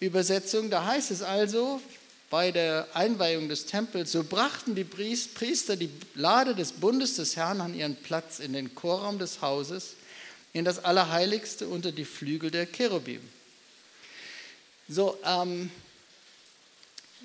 Übersetzung. 0.00 0.70
Da 0.70 0.84
heißt 0.84 1.10
es 1.10 1.22
also, 1.22 1.80
bei 2.30 2.50
der 2.50 2.88
Einweihung 2.94 3.48
des 3.48 3.66
Tempels, 3.66 4.12
so 4.12 4.24
brachten 4.24 4.74
die 4.74 4.84
Priester 4.84 5.76
die 5.76 5.90
Lade 6.14 6.54
des 6.54 6.72
Bundes 6.72 7.16
des 7.16 7.36
Herrn 7.36 7.60
an 7.60 7.74
ihren 7.74 7.96
Platz 7.96 8.40
in 8.40 8.52
den 8.52 8.74
Chorraum 8.74 9.18
des 9.18 9.40
Hauses 9.42 9.94
in 10.52 10.64
das 10.64 10.84
Allerheiligste 10.84 11.68
unter 11.68 11.92
die 11.92 12.04
Flügel 12.04 12.50
der 12.50 12.66
Cherubim. 12.66 13.20
So, 14.88 15.18
ähm, 15.24 15.70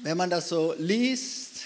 wenn 0.04 0.18
man 0.18 0.30
das 0.30 0.50
so 0.50 0.76
liest, 0.78 1.66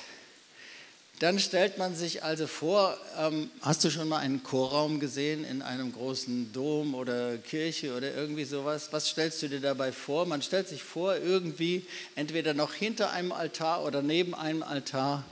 dann 1.19 1.39
stellt 1.39 1.77
man 1.77 1.95
sich 1.95 2.23
also 2.23 2.45
vor, 2.45 2.97
ähm, 3.17 3.49
hast 3.61 3.83
du 3.83 3.89
schon 3.89 4.09
mal 4.09 4.17
einen 4.17 4.43
Chorraum 4.43 4.99
gesehen 4.99 5.45
in 5.45 5.61
einem 5.61 5.93
großen 5.93 6.51
Dom 6.51 6.93
oder 6.93 7.37
Kirche 7.37 7.95
oder 7.95 8.13
irgendwie 8.13 8.43
sowas? 8.43 8.89
Was 8.91 9.09
stellst 9.09 9.41
du 9.41 9.47
dir 9.47 9.61
dabei 9.61 9.93
vor? 9.93 10.25
Man 10.25 10.41
stellt 10.41 10.67
sich 10.67 10.83
vor, 10.83 11.15
irgendwie 11.15 11.85
entweder 12.15 12.53
noch 12.53 12.73
hinter 12.73 13.11
einem 13.11 13.31
Altar 13.31 13.85
oder 13.85 14.01
neben 14.01 14.35
einem 14.35 14.61
Altar 14.61 15.23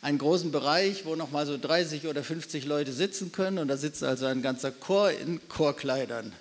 einen 0.00 0.18
großen 0.18 0.52
Bereich, 0.52 1.04
wo 1.04 1.16
noch 1.16 1.30
mal 1.30 1.44
so 1.44 1.58
30 1.58 2.06
oder 2.06 2.24
50 2.24 2.64
Leute 2.64 2.92
sitzen 2.92 3.30
können 3.30 3.58
und 3.58 3.68
da 3.68 3.76
sitzt 3.76 4.02
also 4.04 4.24
ein 4.26 4.40
ganzer 4.40 4.70
Chor 4.70 5.10
in 5.10 5.46
Chorkleidern. 5.48 6.32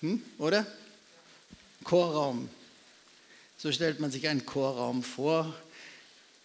Hm? 0.00 0.22
Oder? 0.38 0.64
Chorraum. 1.82 2.48
So 3.58 3.72
stellt 3.72 3.98
man 3.98 4.12
sich 4.12 4.28
einen 4.28 4.46
Chorraum 4.46 5.02
vor 5.02 5.52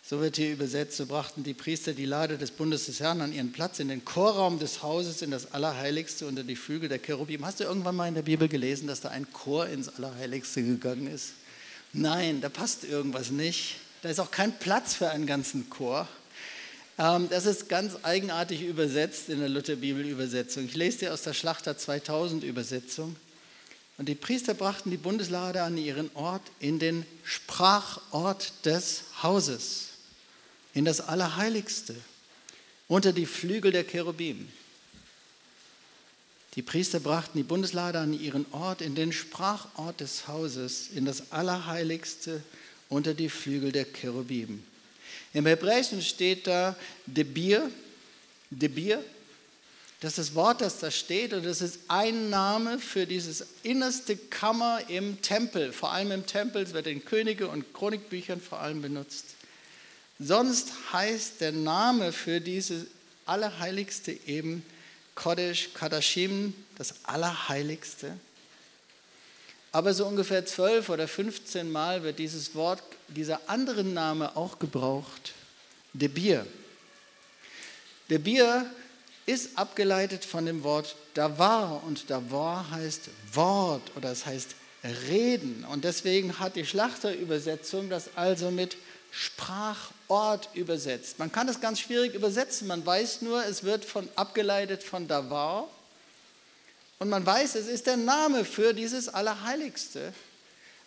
so 0.10 0.22
wird 0.22 0.38
hier 0.38 0.54
übersetzt, 0.54 0.96
so 0.96 1.06
brachten 1.06 1.44
die 1.44 1.54
Priester 1.54 1.92
die 1.92 2.06
Lade 2.06 2.38
des 2.38 2.52
Bundes 2.52 2.86
des 2.86 3.02
Herrn 3.02 3.20
an 3.20 3.34
ihren 3.34 3.52
Platz 3.52 3.80
in 3.80 3.90
den 3.90 4.06
Chorraum 4.06 4.58
des 4.58 4.82
Hauses, 4.82 5.22
in 5.22 5.32
das 5.32 5.52
Allerheiligste 5.52 6.28
unter 6.28 6.46
die 6.46 6.56
Flügel 6.56 6.88
der 6.88 7.00
Cherubim. 7.00 7.46
Hast 7.46 7.60
du 7.60 7.66
irgendwann 7.66 7.98
mal 7.98 8.08
in 8.08 8.16
der 8.16 8.22
Bibel 8.22 8.48
gelesen, 8.48 8.88
dass 8.88 9.02
da 9.02 9.10
ein 9.10 9.28
Chor 9.34 9.68
ins 9.68 9.90
Allerheiligste 9.90 10.64
gegangen 10.64 11.08
ist? 11.08 11.34
Nein, 11.92 12.40
da 12.40 12.48
passt 12.48 12.86
irgendwas 12.86 13.32
nicht. 13.32 13.82
Da 14.02 14.08
ist 14.08 14.22
auch 14.22 14.32
kein 14.32 14.58
Platz 14.58 14.94
für 14.94 15.10
einen 15.10 15.26
ganzen 15.26 15.70
Chor. 15.70 16.08
Ähm, 16.98 17.28
das 17.30 17.46
ist 17.46 17.68
ganz 17.68 17.98
eigenartig 18.04 18.62
übersetzt 18.62 19.28
in 19.28 19.42
der 19.42 19.50
Lutherbibelübersetzung. 19.50 20.64
Ich 20.64 20.76
lese 20.76 21.00
dir 21.00 21.14
aus 21.14 21.24
der 21.24 21.34
Schlachter 21.34 21.78
2000 21.78 22.46
Übersetzung. 22.46 23.18
Und 23.98 24.08
die 24.08 24.16
Priester 24.16 24.54
brachten 24.54 24.90
die 24.90 24.96
Bundeslade 24.96 25.64
an 25.64 25.78
ihren 25.78 26.10
Ort 26.14 26.44
in 26.62 26.80
den 26.80 27.06
Sprachort 27.26 28.54
des 28.64 29.04
Hauses 29.22 29.87
in 30.74 30.86
das 30.86 31.02
Allerheiligste, 31.02 31.96
unter 32.88 33.14
die 33.14 33.26
Flügel 33.26 33.72
der 33.72 33.84
Cherubim. 33.84 34.48
Die 36.56 36.62
Priester 36.62 37.00
brachten 37.00 37.38
die 37.38 37.44
Bundeslade 37.44 38.00
an 38.00 38.20
ihren 38.20 38.46
Ort, 38.52 38.82
in 38.82 38.96
den 38.96 39.12
Sprachort 39.14 40.00
des 40.00 40.28
Hauses, 40.28 40.90
in 40.94 41.06
das 41.06 41.32
Allerheiligste, 41.32 42.42
unter 42.90 43.14
die 43.14 43.30
Flügel 43.30 43.72
der 43.72 43.86
Cherubim. 43.86 44.64
Im 45.34 45.46
Hebräischen 45.46 46.02
steht 46.02 46.48
da 46.48 46.76
Debir, 47.06 47.70
Debir, 48.50 49.04
das 50.00 50.12
ist 50.12 50.30
das 50.30 50.36
Wort, 50.36 50.62
das 50.62 50.80
da 50.80 50.92
steht, 50.92 51.34
und 51.34 51.44
das 51.44 51.62
ist 51.62 51.80
ein 51.88 52.30
Name 52.30 52.78
für 52.78 53.08
dieses 53.08 53.46
innerste 53.64 54.16
Kammer 54.16 54.82
im 54.90 55.22
Tempel. 55.24 55.74
Vor 55.74 55.92
allem 55.92 56.12
im 56.12 56.26
Tempel, 56.28 56.62
es 56.62 56.74
wird 56.74 56.86
in 56.86 57.04
Könige- 57.04 57.48
und 57.48 57.74
Chronikbüchern 57.74 58.40
vor 58.40 58.60
allem 58.60 58.84
benutzt. 58.84 59.37
Sonst 60.20 60.72
heißt 60.92 61.42
der 61.42 61.52
Name 61.52 62.12
für 62.12 62.42
diese 62.42 62.88
Allerheiligste 63.26 64.12
eben 64.26 64.66
Kodesh 65.16 65.70
Kadashim, 65.74 66.54
das 66.78 66.96
Allerheiligste. 67.04 68.18
Aber 69.72 69.94
so 69.94 70.08
ungefähr 70.08 70.46
zwölf 70.46 70.90
oder 70.90 71.08
15 71.08 71.72
Mal 71.72 72.04
wird 72.04 72.20
dieses 72.20 72.56
Wort, 72.56 72.82
dieser 73.10 73.42
andere 73.48 73.84
Name 73.84 74.36
auch 74.36 74.60
gebraucht, 74.60 75.34
Debir. 75.94 76.46
Debir 78.10 78.66
ist 79.26 79.58
abgeleitet 79.58 80.24
von 80.24 80.46
dem 80.46 80.64
Wort 80.64 80.96
Davar 81.14 81.84
und 81.84 82.10
Davar 82.10 82.72
heißt 82.72 83.10
Wort 83.34 83.92
oder 83.96 84.12
es 84.12 84.26
heißt 84.26 84.56
Reden. 85.10 85.66
Und 85.66 85.84
deswegen 85.84 86.40
hat 86.40 86.56
die 86.56 86.66
Schlachterübersetzung 86.66 87.90
das 87.90 88.16
also 88.16 88.52
mit 88.52 88.78
Sprachort 89.12 90.50
übersetzt. 90.54 91.20
Man 91.20 91.32
kann 91.32 91.48
das 91.48 91.62
ganz 91.62 91.80
schwierig 91.80 92.14
übersetzen. 92.14 92.68
Man 92.68 92.86
weiß 92.86 93.22
nur, 93.22 93.44
es 93.46 93.64
wird 93.64 93.86
von, 93.86 94.08
abgeleitet 94.16 94.84
von 94.84 95.08
Davar. 95.08 95.68
Und 97.00 97.10
man 97.10 97.26
weiß, 97.26 97.56
es 97.56 97.68
ist 97.68 97.88
der 97.88 97.98
Name 97.98 98.46
für 98.46 98.74
dieses 98.74 99.10
Allerheiligste. 99.10 100.14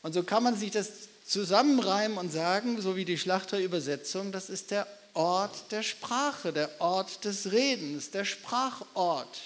Und 0.03 0.13
so 0.13 0.23
kann 0.23 0.43
man 0.43 0.57
sich 0.57 0.71
das 0.71 0.91
zusammenreimen 1.27 2.19
und 2.19 2.33
sagen, 2.33 2.81
so 2.81 2.97
wie 2.97 3.05
die 3.05 3.19
Schlachterübersetzung, 3.19 4.33
das 4.33 4.51
ist 4.51 4.71
der 4.71 4.87
Ort 5.15 5.71
der 5.71 5.83
Sprache, 5.83 6.53
der 6.53 6.81
Ort 6.81 7.25
des 7.25 7.53
Redens, 7.53 8.11
der 8.11 8.25
Sprachort. 8.25 9.41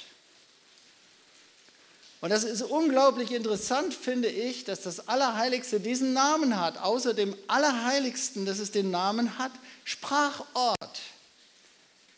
Und 2.24 2.30
das 2.30 2.42
ist 2.42 2.62
unglaublich 2.62 3.32
interessant, 3.32 3.92
finde 3.92 4.28
ich, 4.28 4.64
dass 4.64 4.80
das 4.80 5.08
Allerheiligste 5.08 5.78
diesen 5.78 6.14
Namen 6.14 6.58
hat. 6.58 6.78
Außer 6.78 7.12
dem 7.12 7.36
Allerheiligsten, 7.48 8.46
dass 8.46 8.60
es 8.60 8.70
den 8.70 8.90
Namen 8.90 9.38
hat, 9.38 9.52
Sprachort. 9.84 11.00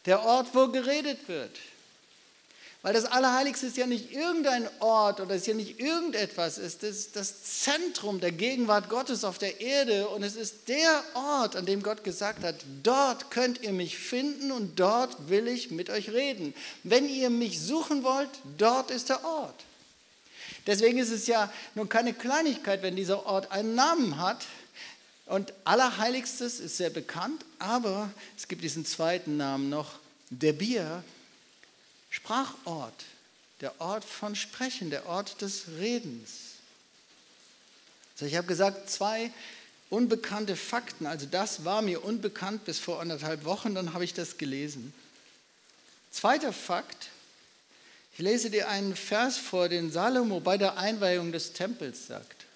Der 0.04 0.22
Ort, 0.22 0.54
wo 0.54 0.68
geredet 0.68 1.26
wird. 1.26 1.50
Weil 2.82 2.92
das 2.92 3.04
Allerheiligste 3.06 3.66
ist 3.66 3.76
ja 3.76 3.88
nicht 3.88 4.12
irgendein 4.12 4.68
Ort 4.78 5.18
oder 5.18 5.34
ist 5.34 5.48
ja 5.48 5.54
nicht 5.54 5.80
irgendetwas, 5.80 6.56
es 6.58 6.76
ist 6.76 7.16
das 7.16 7.42
Zentrum 7.64 8.20
der 8.20 8.30
Gegenwart 8.30 8.88
Gottes 8.88 9.24
auf 9.24 9.38
der 9.38 9.60
Erde 9.60 10.06
und 10.10 10.22
es 10.22 10.36
ist 10.36 10.68
der 10.68 11.02
Ort, 11.14 11.56
an 11.56 11.66
dem 11.66 11.82
Gott 11.82 12.04
gesagt 12.04 12.44
hat, 12.44 12.54
dort 12.84 13.32
könnt 13.32 13.60
ihr 13.64 13.72
mich 13.72 13.98
finden 13.98 14.52
und 14.52 14.78
dort 14.78 15.28
will 15.28 15.48
ich 15.48 15.72
mit 15.72 15.90
euch 15.90 16.10
reden. 16.10 16.54
Wenn 16.84 17.08
ihr 17.08 17.28
mich 17.28 17.60
suchen 17.60 18.04
wollt, 18.04 18.30
dort 18.56 18.92
ist 18.92 19.08
der 19.08 19.24
Ort. 19.24 19.64
Deswegen 20.66 20.98
ist 20.98 21.10
es 21.10 21.26
ja 21.26 21.52
nun 21.74 21.88
keine 21.88 22.12
Kleinigkeit, 22.12 22.82
wenn 22.82 22.96
dieser 22.96 23.26
Ort 23.26 23.52
einen 23.52 23.74
Namen 23.74 24.18
hat. 24.18 24.46
Und 25.26 25.52
Allerheiligstes 25.64 26.60
ist 26.60 26.76
sehr 26.76 26.90
bekannt, 26.90 27.44
aber 27.58 28.10
es 28.36 28.48
gibt 28.48 28.62
diesen 28.62 28.84
zweiten 28.84 29.36
Namen 29.36 29.68
noch, 29.68 29.98
der 30.30 30.52
Bier, 30.52 31.04
Sprachort, 32.10 33.04
der 33.60 33.80
Ort 33.80 34.04
von 34.04 34.34
Sprechen, 34.34 34.90
der 34.90 35.06
Ort 35.06 35.40
des 35.40 35.64
Redens. 35.78 36.56
Also 38.14 38.26
ich 38.26 38.36
habe 38.36 38.46
gesagt, 38.46 38.90
zwei 38.90 39.30
unbekannte 39.90 40.56
Fakten, 40.56 41.06
also 41.06 41.26
das 41.26 41.64
war 41.64 41.82
mir 41.82 42.04
unbekannt 42.04 42.64
bis 42.64 42.78
vor 42.78 43.00
anderthalb 43.00 43.44
Wochen, 43.44 43.74
dann 43.74 43.94
habe 43.94 44.04
ich 44.04 44.14
das 44.14 44.38
gelesen. 44.38 44.92
Zweiter 46.10 46.52
Fakt, 46.52 47.08
ich 48.16 48.22
lese 48.22 48.48
dir 48.48 48.70
einen 48.70 48.96
Vers 48.96 49.36
vor, 49.36 49.68
den 49.68 49.92
Salomo 49.92 50.40
bei 50.40 50.56
der 50.56 50.78
Einweihung 50.78 51.32
des 51.32 51.52
Tempels 51.52 52.06
sagt. 52.06 52.46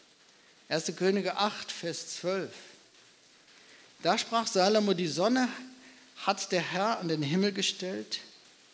1. 0.71 0.97
Könige 0.97 1.37
8, 1.37 1.71
Vers 1.71 2.17
12. 2.17 2.51
Da 4.03 4.17
sprach 4.17 4.47
Salomo, 4.47 4.95
die 4.95 5.07
Sonne 5.07 5.51
hat 6.25 6.51
der 6.51 6.63
Herr 6.63 6.99
an 6.99 7.09
den 7.09 7.21
Himmel 7.21 7.53
gestellt. 7.53 8.21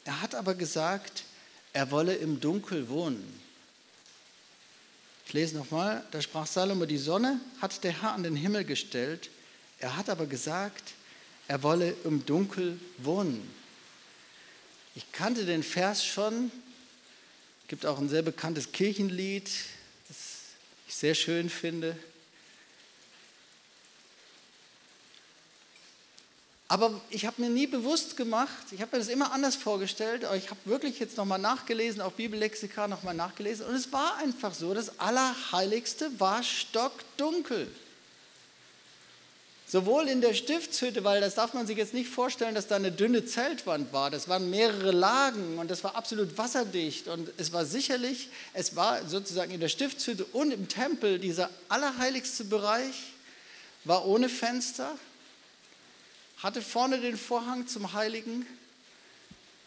Er 0.04 0.22
hat 0.22 0.36
aber 0.36 0.54
gesagt, 0.54 1.24
er 1.72 1.90
wolle 1.90 2.14
im 2.14 2.38
Dunkel 2.38 2.88
wohnen. 2.88 3.40
Ich 5.26 5.32
lese 5.32 5.56
nochmal, 5.56 6.04
da 6.12 6.22
sprach 6.22 6.46
Salomo, 6.46 6.86
die 6.86 6.98
Sonne 6.98 7.40
hat 7.60 7.82
der 7.82 8.00
Herr 8.00 8.12
an 8.12 8.22
den 8.22 8.36
Himmel 8.36 8.64
gestellt. 8.64 9.28
Er 9.80 9.96
hat 9.96 10.08
aber 10.08 10.26
gesagt, 10.26 10.94
er 11.48 11.64
wolle 11.64 11.96
im 12.04 12.24
Dunkel 12.26 12.78
wohnen. 12.98 13.42
Ich 14.94 15.10
kannte 15.10 15.46
den 15.46 15.64
Vers 15.64 16.06
schon, 16.06 16.52
gibt 17.68 17.86
auch 17.86 17.98
ein 17.98 18.08
sehr 18.08 18.22
bekanntes 18.22 18.72
Kirchenlied, 18.72 19.50
das 20.08 20.16
ich 20.86 20.94
sehr 20.94 21.14
schön 21.14 21.50
finde. 21.50 21.96
Aber 26.68 27.00
ich 27.10 27.26
habe 27.26 27.40
mir 27.40 27.50
nie 27.50 27.68
bewusst 27.68 28.16
gemacht, 28.16 28.50
ich 28.72 28.80
habe 28.80 28.96
mir 28.96 28.98
das 28.98 29.08
immer 29.08 29.30
anders 29.32 29.54
vorgestellt, 29.54 30.24
aber 30.24 30.36
ich 30.36 30.50
habe 30.50 30.58
wirklich 30.64 30.98
jetzt 30.98 31.16
nochmal 31.16 31.38
nachgelesen, 31.38 32.00
auch 32.00 32.12
Bibellexika 32.12 32.88
nochmal 32.88 33.14
nachgelesen 33.14 33.66
und 33.66 33.74
es 33.76 33.92
war 33.92 34.16
einfach 34.16 34.52
so, 34.52 34.74
das 34.74 34.98
Allerheiligste 34.98 36.18
war 36.18 36.42
stockdunkel. 36.42 37.70
Sowohl 39.68 40.08
in 40.08 40.20
der 40.20 40.32
Stiftshütte, 40.32 41.02
weil 41.02 41.20
das 41.20 41.34
darf 41.34 41.52
man 41.52 41.66
sich 41.66 41.76
jetzt 41.76 41.92
nicht 41.92 42.08
vorstellen, 42.08 42.54
dass 42.54 42.68
da 42.68 42.76
eine 42.76 42.92
dünne 42.92 43.24
Zeltwand 43.24 43.92
war. 43.92 44.12
Das 44.12 44.28
waren 44.28 44.48
mehrere 44.48 44.92
Lagen 44.92 45.58
und 45.58 45.72
das 45.72 45.82
war 45.82 45.96
absolut 45.96 46.38
wasserdicht. 46.38 47.08
Und 47.08 47.32
es 47.36 47.52
war 47.52 47.64
sicherlich, 47.64 48.28
es 48.52 48.76
war 48.76 49.04
sozusagen 49.08 49.50
in 49.50 49.58
der 49.58 49.68
Stiftshütte 49.68 50.24
und 50.26 50.52
im 50.52 50.68
Tempel, 50.68 51.18
dieser 51.18 51.50
allerheiligste 51.68 52.44
Bereich, 52.44 52.94
war 53.82 54.06
ohne 54.06 54.28
Fenster, 54.28 54.96
hatte 56.38 56.62
vorne 56.62 57.00
den 57.00 57.16
Vorhang 57.16 57.66
zum 57.66 57.92
Heiligen. 57.92 58.46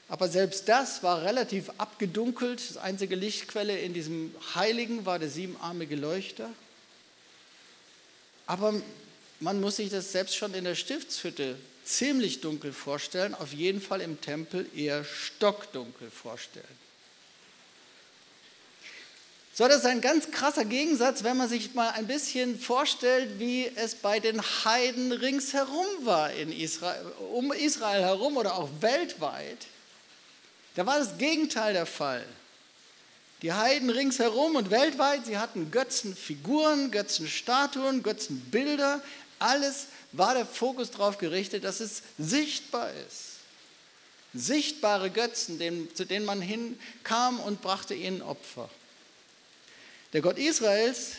Aber 0.08 0.30
selbst 0.30 0.70
das 0.70 1.04
war 1.04 1.24
relativ 1.24 1.72
abgedunkelt. 1.78 2.70
Das 2.70 2.78
einzige 2.78 3.16
Lichtquelle 3.16 3.78
in 3.78 3.94
diesem 3.94 4.34
Heiligen 4.56 5.06
war 5.06 5.20
der 5.20 5.30
siebenarmige 5.30 5.98
Leuchter. 5.98 6.50
Aber 8.48 8.74
man 9.40 9.62
muss 9.62 9.78
sich 9.78 9.90
das 9.90 10.12
selbst 10.12 10.36
schon 10.36 10.54
in 10.54 10.66
der 10.66 10.76
Stiftshütte 10.76 11.58
ziemlich 11.84 12.42
dunkel 12.42 12.74
vorstellen, 12.74 13.34
auf 13.34 13.54
jeden 13.54 13.82
Fall 13.82 14.02
im 14.02 14.22
Tempel 14.22 14.66
eher 14.76 15.04
stockdunkel 15.04 16.12
vorstellen. 16.12 16.66
So, 19.60 19.68
das 19.68 19.80
ist 19.80 19.88
ein 19.88 20.00
ganz 20.00 20.32
krasser 20.32 20.64
Gegensatz, 20.64 21.24
wenn 21.26 21.36
man 21.36 21.50
sich 21.50 21.74
mal 21.74 21.90
ein 21.90 22.08
bisschen 22.08 22.58
vorstellt, 22.58 23.40
wie 23.40 23.70
es 23.76 23.96
bei 23.96 24.22
den 24.22 24.42
Heiden 24.42 25.12
ringsherum 25.12 25.86
war 26.04 26.32
in 26.32 26.54
Israel, 26.54 27.06
um 27.34 27.52
Israel 27.52 28.02
herum 28.02 28.38
oder 28.38 28.56
auch 28.56 28.70
weltweit. 28.80 29.68
Da 30.76 30.86
war 30.86 31.00
das 31.00 31.18
Gegenteil 31.18 31.74
der 31.74 31.86
Fall. 31.86 32.24
Die 33.42 33.52
Heiden 33.52 33.90
ringsherum 33.90 34.56
und 34.56 34.72
weltweit, 34.72 35.26
sie 35.26 35.38
hatten 35.38 35.72
Götzenfiguren, 35.72 36.92
Götzenstatuen, 36.92 38.02
Götzenbilder. 38.02 39.02
Alles 39.40 39.88
war 40.12 40.34
der 40.34 40.46
Fokus 40.46 40.92
darauf 40.92 41.18
gerichtet, 41.18 41.64
dass 41.64 41.80
es 41.80 42.04
sichtbar 42.18 42.92
ist. 43.08 43.38
Sichtbare 44.34 45.10
Götzen, 45.10 45.58
zu 45.96 46.06
denen 46.06 46.26
man 46.26 46.42
hinkam 46.42 47.40
und 47.40 47.62
brachte 47.62 47.96
ihnen 47.96 48.22
Opfer. 48.22 48.70
Der 50.14 50.22
Gott 50.22 50.38
Israels, 50.38 51.14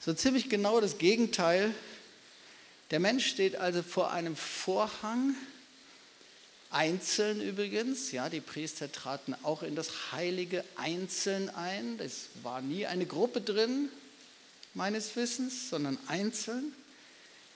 so 0.00 0.14
ziemlich 0.14 0.48
genau 0.48 0.80
das 0.80 0.98
Gegenteil. 0.98 1.74
Der 2.90 3.00
Mensch 3.00 3.26
steht 3.26 3.56
also 3.56 3.82
vor 3.82 4.12
einem 4.12 4.36
Vorhang, 4.36 5.34
einzeln 6.72 7.40
übrigens. 7.40 8.12
Ja, 8.12 8.28
die 8.28 8.40
Priester 8.40 8.90
traten 8.90 9.34
auch 9.42 9.62
in 9.62 9.76
das 9.76 10.12
Heilige 10.12 10.64
einzeln 10.76 11.50
ein. 11.50 11.98
Es 12.00 12.28
war 12.42 12.60
nie 12.60 12.86
eine 12.86 13.06
Gruppe 13.06 13.40
drin, 13.40 13.88
meines 14.74 15.14
Wissens, 15.16 15.68
sondern 15.70 15.98
einzeln. 16.06 16.74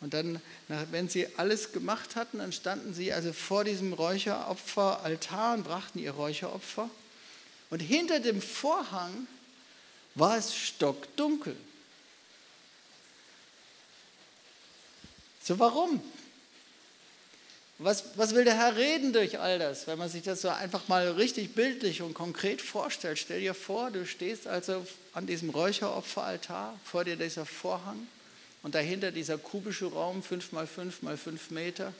Und 0.00 0.12
dann, 0.12 0.43
wenn 0.91 1.09
sie 1.09 1.26
alles 1.38 1.73
gemacht 1.73 2.17
hatten, 2.17 2.38
dann 2.38 2.53
standen 2.53 2.93
sie 2.93 3.12
also 3.12 3.33
vor 3.33 3.65
diesem 3.65 3.93
Räucheropferaltar 3.93 5.55
und 5.55 5.65
brachten 5.65 5.99
ihr 5.99 6.12
Räucheropfer. 6.12 6.91
Und 7.71 7.81
hinter 7.81 8.21
dem 8.21 8.43
Vorhang 8.43 9.26
war 10.15 10.37
es 10.37 10.55
stockdunkel. 10.55 11.57
So, 15.43 15.59
warum? 15.59 16.03
Was, 17.79 18.05
was 18.17 18.35
will 18.35 18.45
der 18.45 18.57
Herr 18.57 18.76
reden 18.76 19.12
durch 19.12 19.38
all 19.38 19.59
das? 19.59 19.87
Wenn 19.87 19.99
man 19.99 20.09
sich 20.09 20.23
das 20.23 20.41
so 20.41 20.49
einfach 20.49 20.88
mal 20.88 21.11
richtig 21.12 21.55
bildlich 21.55 22.00
und 22.00 22.15
konkret 22.15 22.62
vorstellt, 22.62 23.19
stell 23.19 23.41
dir 23.41 23.55
vor, 23.55 23.91
du 23.91 24.07
stehst 24.07 24.47
also 24.47 24.87
an 25.12 25.26
diesem 25.26 25.50
Räucheropferaltar, 25.50 26.79
vor 26.85 27.05
dir 27.05 27.17
dieser 27.17 27.45
Vorhang 27.45 28.09
und 28.66 28.75
dahinter 28.75 29.12
dieser 29.12 29.38
kubische 29.38 29.87
Raum, 29.87 30.25
5 30.25 30.50
mal 30.50 30.66
5 30.66 31.02
mal 31.02 31.16
5 31.16 31.52
Meter, 31.52 31.92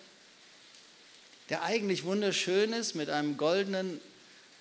der 1.49 1.62
eigentlich 1.62 2.02
wunderschön 2.02 2.73
ist 2.73 2.96
mit 2.96 3.08
einem 3.08 3.37
goldenen 3.37 4.00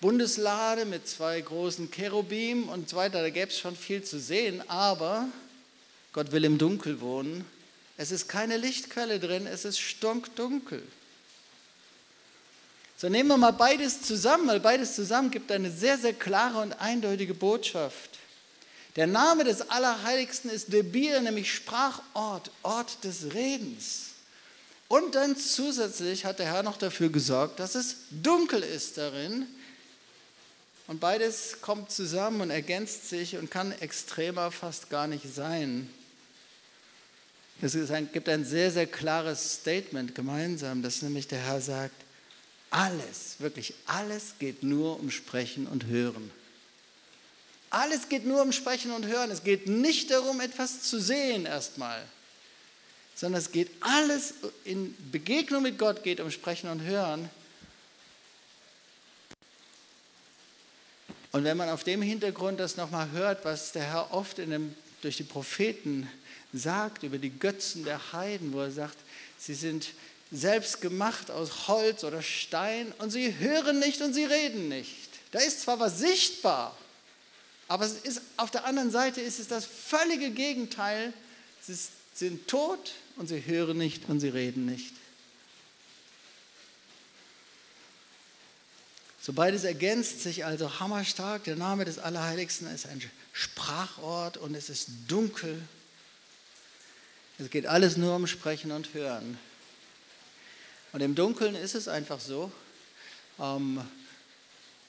Bundeslade 0.00 0.84
mit 0.84 1.08
zwei 1.08 1.40
großen 1.40 1.90
Cherubim 1.90 2.68
und 2.68 2.88
so 2.88 2.94
weiter. 2.94 3.22
Da 3.22 3.30
gäbe 3.30 3.50
es 3.50 3.58
schon 3.58 3.74
viel 3.74 4.04
zu 4.04 4.20
sehen, 4.20 4.62
aber 4.70 5.26
Gott 6.12 6.30
will 6.30 6.44
im 6.44 6.58
Dunkel 6.58 7.00
wohnen. 7.00 7.44
Es 7.96 8.12
ist 8.12 8.28
keine 8.28 8.56
Lichtquelle 8.56 9.18
drin, 9.18 9.48
es 9.48 9.64
ist 9.64 9.80
stonkdunkel. 9.80 10.84
So 12.96 13.08
nehmen 13.08 13.30
wir 13.30 13.36
mal 13.36 13.52
beides 13.52 14.02
zusammen, 14.02 14.46
weil 14.46 14.60
beides 14.60 14.94
zusammen 14.94 15.32
gibt 15.32 15.50
eine 15.50 15.72
sehr, 15.72 15.98
sehr 15.98 16.14
klare 16.14 16.58
und 16.60 16.72
eindeutige 16.74 17.34
Botschaft. 17.34 18.10
Der 18.96 19.06
Name 19.06 19.44
des 19.44 19.70
Allerheiligsten 19.70 20.50
ist 20.50 20.72
Debir, 20.72 21.20
nämlich 21.20 21.52
Sprachort, 21.52 22.50
Ort 22.62 23.04
des 23.04 23.34
Redens. 23.34 24.12
Und 24.88 25.14
dann 25.14 25.36
zusätzlich 25.36 26.24
hat 26.24 26.38
der 26.38 26.46
Herr 26.46 26.62
noch 26.62 26.78
dafür 26.78 27.10
gesorgt, 27.10 27.60
dass 27.60 27.74
es 27.74 27.96
dunkel 28.10 28.62
ist 28.62 28.98
darin, 28.98 29.46
und 30.86 31.00
beides 31.00 31.60
kommt 31.62 31.90
zusammen 31.90 32.42
und 32.42 32.50
ergänzt 32.50 33.08
sich 33.08 33.36
und 33.36 33.50
kann 33.50 33.72
extremer 33.72 34.52
fast 34.52 34.88
gar 34.88 35.08
nicht 35.08 35.34
sein. 35.34 35.90
Es 37.60 37.76
gibt 38.12 38.28
ein 38.28 38.44
sehr, 38.44 38.70
sehr 38.70 38.86
klares 38.86 39.54
Statement 39.54 40.14
gemeinsam, 40.14 40.82
dass 40.82 41.02
nämlich 41.02 41.26
der 41.26 41.40
Herr 41.40 41.60
sagt, 41.60 41.94
alles, 42.70 43.36
wirklich 43.38 43.74
alles 43.86 44.34
geht 44.38 44.62
nur 44.62 45.00
um 45.00 45.10
Sprechen 45.10 45.66
und 45.66 45.86
Hören. 45.86 46.30
Alles 47.76 48.08
geht 48.08 48.24
nur 48.24 48.40
um 48.40 48.52
Sprechen 48.52 48.90
und 48.90 49.04
Hören. 49.04 49.30
Es 49.30 49.44
geht 49.44 49.68
nicht 49.68 50.10
darum, 50.10 50.40
etwas 50.40 50.80
zu 50.80 50.98
sehen 50.98 51.44
erstmal, 51.44 52.02
sondern 53.14 53.38
es 53.38 53.52
geht 53.52 53.70
alles 53.80 54.32
in 54.64 54.96
Begegnung 55.12 55.62
mit 55.62 55.78
Gott 55.78 56.02
geht 56.02 56.20
um 56.20 56.30
Sprechen 56.30 56.70
und 56.70 56.80
Hören. 56.80 57.28
Und 61.32 61.44
wenn 61.44 61.58
man 61.58 61.68
auf 61.68 61.84
dem 61.84 62.00
Hintergrund 62.00 62.60
das 62.60 62.78
nochmal 62.78 63.10
hört, 63.10 63.44
was 63.44 63.72
der 63.72 63.82
Herr 63.82 64.10
oft 64.10 64.38
dem, 64.38 64.74
durch 65.02 65.18
die 65.18 65.24
Propheten 65.24 66.08
sagt 66.54 67.02
über 67.02 67.18
die 67.18 67.38
Götzen 67.38 67.84
der 67.84 68.14
Heiden, 68.14 68.54
wo 68.54 68.60
er 68.60 68.70
sagt, 68.70 68.96
sie 69.36 69.52
sind 69.52 69.88
selbst 70.32 70.80
gemacht 70.80 71.30
aus 71.30 71.68
Holz 71.68 72.04
oder 72.04 72.22
Stein 72.22 72.94
und 72.96 73.10
sie 73.10 73.36
hören 73.38 73.80
nicht 73.80 74.00
und 74.00 74.14
sie 74.14 74.24
reden 74.24 74.70
nicht. 74.70 75.10
Da 75.30 75.40
ist 75.40 75.60
zwar 75.60 75.78
was 75.78 75.98
sichtbar, 75.98 76.74
aber 77.68 77.84
es 77.84 77.94
ist, 77.94 78.20
auf 78.36 78.50
der 78.50 78.64
anderen 78.64 78.90
Seite 78.90 79.20
ist 79.20 79.40
es 79.40 79.48
das 79.48 79.64
völlige 79.64 80.30
Gegenteil. 80.30 81.12
Sie 81.60 81.76
sind 82.14 82.48
tot 82.48 82.92
und 83.16 83.28
sie 83.28 83.44
hören 83.44 83.76
nicht 83.76 84.08
und 84.08 84.20
sie 84.20 84.28
reden 84.28 84.66
nicht. 84.66 84.94
So 89.20 89.32
beides 89.32 89.64
ergänzt 89.64 90.22
sich 90.22 90.44
also 90.44 90.78
hammerstark. 90.78 91.42
Der 91.44 91.56
Name 91.56 91.84
des 91.84 91.98
Allerheiligsten 91.98 92.72
ist 92.72 92.86
ein 92.86 93.02
Sprachort 93.32 94.36
und 94.36 94.54
es 94.54 94.70
ist 94.70 94.88
dunkel. 95.08 95.60
Es 97.38 97.50
geht 97.50 97.66
alles 97.66 97.96
nur 97.96 98.14
um 98.14 98.28
Sprechen 98.28 98.70
und 98.70 98.94
Hören. 98.94 99.36
Und 100.92 101.00
im 101.00 101.16
Dunkeln 101.16 101.56
ist 101.56 101.74
es 101.74 101.88
einfach 101.88 102.20
so, 102.20 102.52
ähm, 103.40 103.84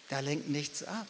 da 0.09 0.19
lenkt 0.19 0.47
nichts 0.47 0.83
ab. 0.83 1.07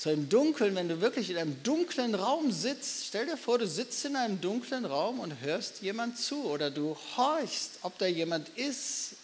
So 0.00 0.10
im 0.10 0.28
Dunkeln, 0.28 0.76
wenn 0.76 0.88
du 0.88 1.00
wirklich 1.00 1.28
in 1.28 1.36
einem 1.36 1.60
dunklen 1.64 2.14
Raum 2.14 2.52
sitzt, 2.52 3.06
stell 3.06 3.26
dir 3.26 3.36
vor, 3.36 3.58
du 3.58 3.66
sitzt 3.66 4.04
in 4.04 4.14
einem 4.14 4.40
dunklen 4.40 4.84
Raum 4.84 5.18
und 5.18 5.40
hörst 5.40 5.82
jemand 5.82 6.16
zu 6.16 6.44
oder 6.44 6.70
du 6.70 6.96
horchst, 7.16 7.80
ob 7.82 7.98
da 7.98 8.06
jemand 8.06 8.48
ist. 8.50 9.16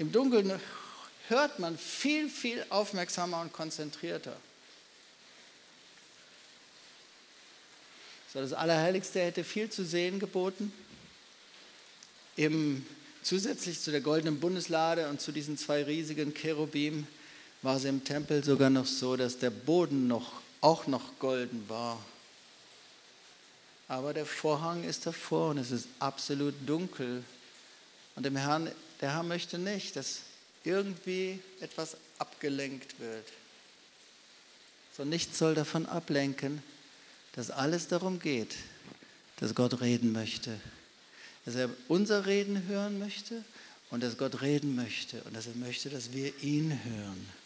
Im 0.00 0.10
Dunkeln 0.10 0.60
hört 1.28 1.60
man 1.60 1.78
viel, 1.78 2.28
viel 2.28 2.66
aufmerksamer 2.68 3.40
und 3.42 3.52
konzentrierter. 3.52 4.36
So, 8.32 8.40
das 8.40 8.52
Allerheiligste 8.52 9.20
hätte 9.20 9.44
viel 9.44 9.70
zu 9.70 9.84
sehen 9.84 10.18
geboten. 10.18 10.72
Im, 12.34 12.84
zusätzlich 13.22 13.78
zu 13.80 13.92
der 13.92 14.00
goldenen 14.00 14.40
Bundeslade 14.40 15.08
und 15.08 15.20
zu 15.20 15.30
diesen 15.30 15.56
zwei 15.56 15.84
riesigen 15.84 16.34
Cherubim 16.34 17.06
war 17.62 17.76
es 17.76 17.84
im 17.84 18.04
Tempel 18.04 18.42
sogar 18.42 18.70
noch 18.70 18.86
so, 18.86 19.16
dass 19.16 19.38
der 19.38 19.50
Boden 19.50 20.06
noch, 20.08 20.32
auch 20.60 20.86
noch 20.86 21.18
golden 21.18 21.68
war. 21.68 21.98
Aber 23.88 24.14
der 24.14 24.26
Vorhang 24.26 24.84
ist 24.84 25.06
davor 25.06 25.50
und 25.50 25.58
es 25.58 25.70
ist 25.70 25.88
absolut 25.98 26.54
dunkel. 26.64 27.24
Und 28.16 28.24
dem 28.24 28.36
Herrn, 28.36 28.70
der 29.00 29.14
Herr 29.14 29.22
möchte 29.22 29.58
nicht, 29.58 29.96
dass 29.96 30.20
irgendwie 30.64 31.40
etwas 31.60 31.96
abgelenkt 32.18 33.00
wird. 33.00 33.26
So 34.96 35.04
nichts 35.04 35.38
soll 35.38 35.54
davon 35.54 35.86
ablenken, 35.86 36.62
dass 37.32 37.50
alles 37.50 37.88
darum 37.88 38.20
geht, 38.20 38.54
dass 39.36 39.54
Gott 39.54 39.80
reden 39.80 40.12
möchte. 40.12 40.60
Dass 41.44 41.54
er 41.54 41.70
unser 41.88 42.26
Reden 42.26 42.68
hören 42.68 42.98
möchte 42.98 43.44
und 43.90 44.02
dass 44.02 44.18
Gott 44.18 44.42
reden 44.42 44.76
möchte 44.76 45.22
und 45.22 45.34
dass 45.34 45.46
er 45.46 45.54
möchte, 45.54 45.90
dass 45.90 46.12
wir 46.12 46.38
ihn 46.42 46.78
hören. 46.84 47.39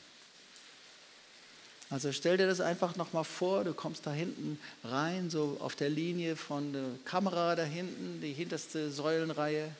Also 1.90 2.12
stell 2.12 2.36
dir 2.36 2.46
das 2.46 2.60
einfach 2.60 2.96
nochmal 2.96 3.24
vor, 3.24 3.64
du 3.64 3.74
kommst 3.74 4.06
da 4.06 4.12
hinten 4.12 4.58
rein, 4.82 5.30
so 5.30 5.58
auf 5.60 5.76
der 5.76 5.90
Linie 5.90 6.34
von 6.34 6.72
der 6.72 6.86
Kamera 7.04 7.54
da 7.54 7.64
hinten, 7.64 8.20
die 8.20 8.32
hinterste 8.32 8.90
Säulenreihe. 8.90 9.70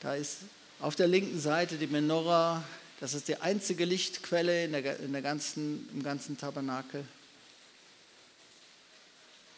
Da 0.00 0.14
ist 0.14 0.38
auf 0.80 0.96
der 0.96 1.06
linken 1.06 1.38
Seite 1.38 1.76
die 1.76 1.86
Menorah, 1.86 2.64
das 3.00 3.14
ist 3.14 3.28
die 3.28 3.36
einzige 3.36 3.84
Lichtquelle 3.84 4.64
in 4.64 4.72
der, 4.72 5.00
in 5.00 5.12
der 5.12 5.22
ganzen, 5.22 5.88
im 5.92 6.02
ganzen 6.02 6.38
Tabernakel. 6.38 7.04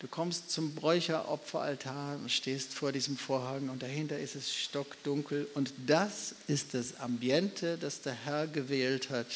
Du 0.01 0.09
kommst 0.09 0.51
zum 0.51 0.75
Bräucheropferaltar 0.75 2.17
und 2.17 2.31
stehst 2.31 2.75
vor 2.75 2.91
diesem 2.91 3.17
Vorhang 3.17 3.69
und 3.69 3.85
dahinter 3.85 4.19
ist 4.19 4.35
es 4.35 4.53
stockdunkel. 4.53 5.47
Und 5.55 5.73
das 5.87 6.35
ist 6.49 6.75
das 6.75 6.99
Ambiente, 6.99 7.79
das 7.79 8.01
der 8.01 8.15
Herr 8.15 8.49
gewählt 8.49 9.11
hat, 9.11 9.29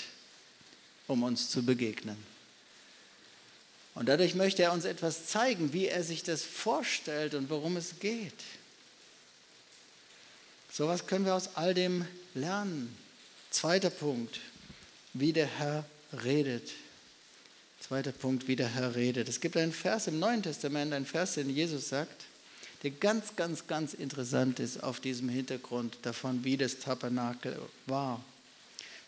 um 1.06 1.22
uns 1.22 1.50
zu 1.50 1.62
begegnen. 1.62 2.16
Und 3.94 4.08
dadurch 4.08 4.34
möchte 4.34 4.62
er 4.62 4.72
uns 4.72 4.84
etwas 4.84 5.26
zeigen, 5.26 5.72
wie 5.72 5.86
er 5.86 6.04
sich 6.04 6.22
das 6.22 6.42
vorstellt 6.42 7.34
und 7.34 7.48
worum 7.48 7.76
es 7.76 7.98
geht. 7.98 8.32
So 10.70 10.86
was 10.86 11.06
können 11.06 11.24
wir 11.24 11.34
aus 11.34 11.56
all 11.56 11.72
dem 11.72 12.06
lernen. 12.34 12.94
Zweiter 13.50 13.88
Punkt, 13.88 14.40
wie 15.14 15.32
der 15.32 15.46
Herr 15.46 15.86
redet. 16.24 16.70
Zweiter 17.80 18.12
Punkt, 18.12 18.48
wie 18.48 18.56
der 18.56 18.68
Herr 18.68 18.94
redet. 18.94 19.28
Es 19.28 19.40
gibt 19.40 19.56
einen 19.56 19.72
Vers 19.72 20.08
im 20.08 20.18
Neuen 20.18 20.42
Testament, 20.42 20.92
einen 20.92 21.06
Vers, 21.06 21.34
den 21.34 21.48
Jesus 21.48 21.88
sagt, 21.88 22.24
der 22.82 22.90
ganz, 22.90 23.36
ganz, 23.36 23.66
ganz 23.66 23.94
interessant 23.94 24.60
ist 24.60 24.82
auf 24.82 25.00
diesem 25.00 25.30
Hintergrund 25.30 25.96
davon, 26.02 26.44
wie 26.44 26.58
das 26.58 26.78
Tabernakel 26.80 27.58
war. 27.86 28.22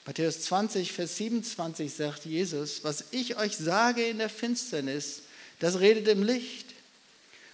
Matthäus 0.08 0.40
20, 0.40 0.90
Vers 0.90 1.18
27 1.18 1.92
sagt 1.92 2.24
Jesus, 2.24 2.82
was 2.82 3.04
ich 3.10 3.36
euch 3.36 3.58
sage 3.58 4.08
in 4.08 4.16
der 4.16 4.30
Finsternis, 4.30 5.20
das 5.58 5.80
redet 5.80 6.08
im 6.08 6.22
Licht. 6.22 6.64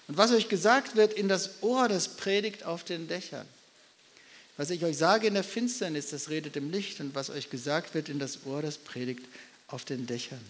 Und 0.07 0.19
was 0.19 0.31
euch 0.31 0.49
gesagt 0.49 0.95
wird 0.95 1.15
in 1.15 1.27
das 1.27 1.65
Ohr, 1.65 1.89
das 1.89 2.07
predigt 2.17 2.63
auf 2.63 2.85
den 2.85 3.09
Dächern. 3.09 3.45
Was 4.57 4.71
ich 4.71 4.85
euch 4.85 4.97
sage 4.97 5.27
in 5.27 5.35
der 5.35 5.43
Finsternis, 5.43 6.11
das 6.11 6.29
redet 6.29 6.55
im 6.55 6.71
Licht. 6.71 7.01
Und 7.01 7.17
was 7.17 7.29
euch 7.29 7.51
gesagt 7.51 7.93
wird 7.93 8.09
in 8.09 8.21
das 8.21 8.47
Ohr, 8.47 8.63
das 8.63 8.79
predigt 8.79 9.25
auf 9.67 9.85
den 9.85 10.07
Dächern. 10.07 10.45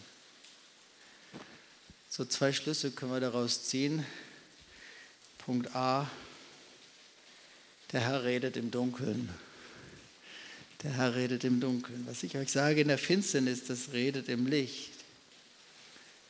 So 2.10 2.26
zwei 2.26 2.52
Schlüsse 2.52 2.90
können 2.90 3.12
wir 3.12 3.20
daraus 3.20 3.64
ziehen. 3.64 4.04
Punkt 5.38 5.74
A, 5.74 6.10
der 7.92 8.00
Herr 8.02 8.24
redet 8.24 8.58
im 8.58 8.70
Dunkeln. 8.70 9.30
Der 10.84 10.92
Herr 10.92 11.14
redet 11.14 11.44
im 11.44 11.60
Dunkeln. 11.60 12.04
Was 12.06 12.22
ich 12.22 12.36
euch 12.36 12.52
sage 12.52 12.82
in 12.82 12.88
der 12.88 12.98
Finsternis, 12.98 13.64
das 13.64 13.94
redet 13.94 14.28
im 14.28 14.46
Licht. 14.46 14.90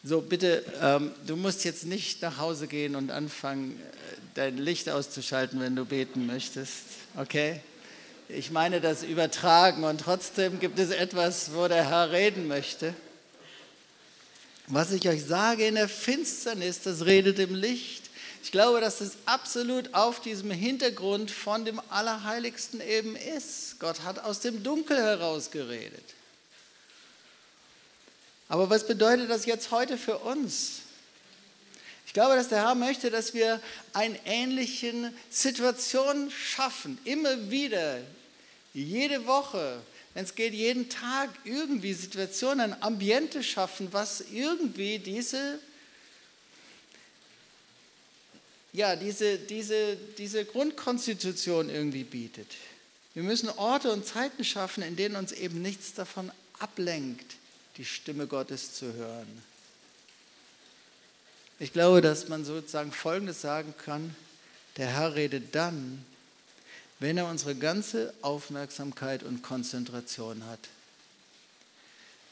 So, 0.04 0.20
bitte, 0.20 0.64
ähm, 0.80 1.10
du 1.26 1.34
musst 1.34 1.64
jetzt 1.64 1.86
nicht 1.86 2.22
nach 2.22 2.38
Hause 2.38 2.68
gehen 2.68 2.94
und 2.94 3.10
anfangen, 3.10 3.72
äh, 3.72 4.16
dein 4.34 4.58
Licht 4.58 4.88
auszuschalten, 4.88 5.58
wenn 5.58 5.74
du 5.74 5.84
beten 5.84 6.26
möchtest. 6.26 6.84
Okay? 7.16 7.58
Ich 8.28 8.52
meine 8.52 8.80
das 8.80 9.02
übertragen 9.02 9.82
und 9.82 10.02
trotzdem 10.02 10.60
gibt 10.60 10.78
es 10.78 10.90
etwas, 10.90 11.52
wo 11.52 11.66
der 11.66 11.90
Herr 11.90 12.12
reden 12.12 12.46
möchte. 12.46 12.94
Was 14.68 14.92
ich 14.92 15.08
euch 15.08 15.24
sage 15.24 15.66
in 15.66 15.74
der 15.74 15.88
Finsternis, 15.88 16.80
das 16.80 17.06
redet 17.06 17.40
im 17.40 17.56
Licht. 17.56 18.03
Ich 18.44 18.52
glaube, 18.52 18.82
dass 18.82 19.00
es 19.00 19.16
absolut 19.24 19.94
auf 19.94 20.20
diesem 20.20 20.50
Hintergrund 20.50 21.30
von 21.30 21.64
dem 21.64 21.80
Allerheiligsten 21.88 22.82
eben 22.82 23.16
ist. 23.16 23.80
Gott 23.80 24.02
hat 24.02 24.18
aus 24.18 24.40
dem 24.40 24.62
Dunkel 24.62 24.98
heraus 24.98 25.50
geredet. 25.50 26.04
Aber 28.50 28.68
was 28.68 28.86
bedeutet 28.86 29.30
das 29.30 29.46
jetzt 29.46 29.70
heute 29.70 29.96
für 29.96 30.18
uns? 30.18 30.82
Ich 32.06 32.12
glaube, 32.12 32.36
dass 32.36 32.50
der 32.50 32.58
Herr 32.58 32.74
möchte, 32.74 33.10
dass 33.10 33.32
wir 33.32 33.62
eine 33.94 34.18
ähnliche 34.26 35.10
Situation 35.30 36.30
schaffen, 36.30 36.98
immer 37.04 37.50
wieder, 37.50 37.96
jede 38.74 39.24
Woche, 39.24 39.80
wenn 40.12 40.24
es 40.24 40.34
geht, 40.34 40.52
jeden 40.52 40.90
Tag 40.90 41.30
irgendwie 41.44 41.94
Situationen, 41.94 42.74
ein 42.74 42.82
Ambiente 42.82 43.42
schaffen, 43.42 43.88
was 43.90 44.22
irgendwie 44.30 44.98
diese 44.98 45.58
ja, 48.74 48.96
diese, 48.96 49.38
diese, 49.38 49.96
diese 50.18 50.44
Grundkonstitution 50.44 51.70
irgendwie 51.70 52.02
bietet. 52.02 52.48
Wir 53.14 53.22
müssen 53.22 53.48
Orte 53.50 53.92
und 53.92 54.04
Zeiten 54.04 54.44
schaffen, 54.44 54.82
in 54.82 54.96
denen 54.96 55.14
uns 55.14 55.30
eben 55.30 55.62
nichts 55.62 55.94
davon 55.94 56.30
ablenkt, 56.58 57.36
die 57.76 57.84
Stimme 57.84 58.26
Gottes 58.26 58.74
zu 58.74 58.92
hören. 58.92 59.42
Ich 61.60 61.72
glaube, 61.72 62.00
dass 62.00 62.28
man 62.28 62.44
sozusagen 62.44 62.90
Folgendes 62.90 63.40
sagen 63.40 63.72
kann, 63.84 64.14
der 64.76 64.88
Herr 64.88 65.14
redet 65.14 65.54
dann, 65.54 66.04
wenn 66.98 67.16
er 67.16 67.28
unsere 67.28 67.54
ganze 67.54 68.12
Aufmerksamkeit 68.22 69.22
und 69.22 69.42
Konzentration 69.42 70.44
hat 70.46 70.58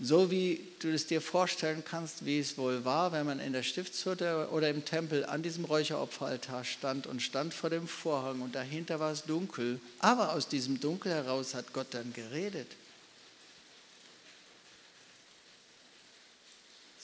so 0.00 0.30
wie 0.30 0.60
du 0.80 0.92
es 0.92 1.06
dir 1.06 1.20
vorstellen 1.20 1.84
kannst, 1.84 2.24
wie 2.24 2.40
es 2.40 2.58
wohl 2.58 2.84
war, 2.84 3.12
wenn 3.12 3.26
man 3.26 3.38
in 3.38 3.52
der 3.52 3.62
Stiftshütte 3.62 4.48
oder 4.50 4.68
im 4.68 4.84
Tempel 4.84 5.24
an 5.24 5.42
diesem 5.42 5.64
Räucheropferaltar 5.64 6.64
stand 6.64 7.06
und 7.06 7.22
stand 7.22 7.54
vor 7.54 7.70
dem 7.70 7.86
Vorhang 7.86 8.40
und 8.40 8.54
dahinter 8.54 8.98
war 8.98 9.12
es 9.12 9.22
dunkel. 9.24 9.80
Aber 10.00 10.32
aus 10.32 10.48
diesem 10.48 10.80
Dunkel 10.80 11.12
heraus 11.12 11.54
hat 11.54 11.72
Gott 11.72 11.88
dann 11.90 12.12
geredet. 12.12 12.68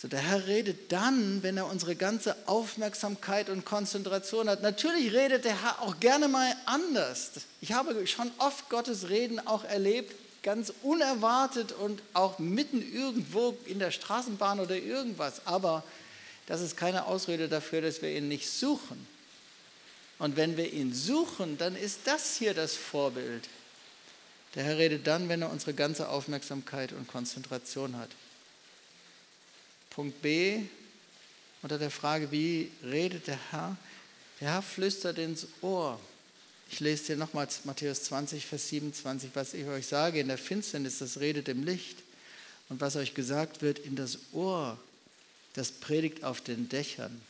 So, 0.01 0.07
der 0.07 0.21
Herr 0.21 0.47
redet 0.47 0.93
dann, 0.93 1.43
wenn 1.43 1.57
er 1.57 1.67
unsere 1.67 1.97
ganze 1.97 2.37
Aufmerksamkeit 2.47 3.51
und 3.51 3.65
Konzentration 3.65 4.49
hat. 4.49 4.63
Natürlich 4.63 5.13
redet 5.13 5.45
der 5.45 5.61
Herr 5.61 5.83
auch 5.83 5.99
gerne 5.99 6.29
mal 6.29 6.55
anders. 6.67 7.33
Ich 7.61 7.73
habe 7.73 8.07
schon 8.07 8.31
oft 8.39 8.69
Gottes 8.69 9.09
Reden 9.09 9.45
auch 9.45 9.65
erlebt, 9.65 10.15
ganz 10.43 10.73
unerwartet 10.83 11.73
und 11.73 12.03
auch 12.13 12.39
mitten 12.39 12.81
irgendwo 12.81 13.57
in 13.67 13.79
der 13.79 13.91
Straßenbahn 13.91 14.61
oder 14.61 14.77
irgendwas. 14.77 15.47
Aber 15.47 15.83
das 16.47 16.61
ist 16.61 16.77
keine 16.77 17.07
Ausrede 17.07 17.49
dafür, 17.49 17.83
dass 17.83 18.03
wir 18.03 18.17
ihn 18.17 18.29
nicht 18.29 18.49
suchen. 18.49 19.07
Und 20.19 20.37
wenn 20.37 20.57
wir 20.57 20.73
ihn 20.73 20.95
suchen, 20.95 21.59
dann 21.59 21.77
ist 21.77 22.01
das 22.05 22.37
hier 22.37 22.55
das 22.55 22.75
Vorbild. 22.75 23.49
Der 24.55 24.65
Herr 24.65 24.79
redet 24.79 25.07
dann, 25.07 25.29
wenn 25.29 25.43
er 25.43 25.51
unsere 25.51 25.75
ganze 25.75 26.09
Aufmerksamkeit 26.09 26.93
und 26.93 27.07
Konzentration 27.07 27.97
hat. 27.97 28.11
Punkt 29.91 30.21
B 30.23 30.63
unter 31.63 31.79
der 31.79 31.91
Frage, 31.91 32.31
wie 32.31 32.71
redet 32.85 33.27
der 33.27 33.39
Herr? 33.51 33.77
Der 34.41 34.53
Herr 34.53 34.63
flüstert 34.63 35.19
ins 35.19 35.47
Ohr. 35.61 35.99
Ich 36.71 36.81
lese 36.81 37.07
dir 37.07 37.17
nochmals 37.17 37.65
Matthäus 37.65 38.05
20, 38.05 38.45
Vers 38.45 38.69
27, 38.69 39.31
was 39.35 39.55
ich 39.55 39.67
euch 39.67 39.87
sage, 39.87 40.21
in 40.21 40.29
der 40.29 40.39
Finsternis, 40.39 40.99
das 40.99 41.19
redet 41.19 41.49
im 41.49 41.65
Licht. 41.65 41.99
Und 42.69 42.81
was 42.81 42.97
euch 42.97 43.15
gesagt 43.15 43.63
wird 43.63 43.79
in 43.79 43.97
das 43.97 44.19
Ohr, 44.33 44.79
das 45.55 45.73
predigt 45.73 46.25
auf 46.25 46.43
den 46.43 46.69
Dächern. 46.69 47.21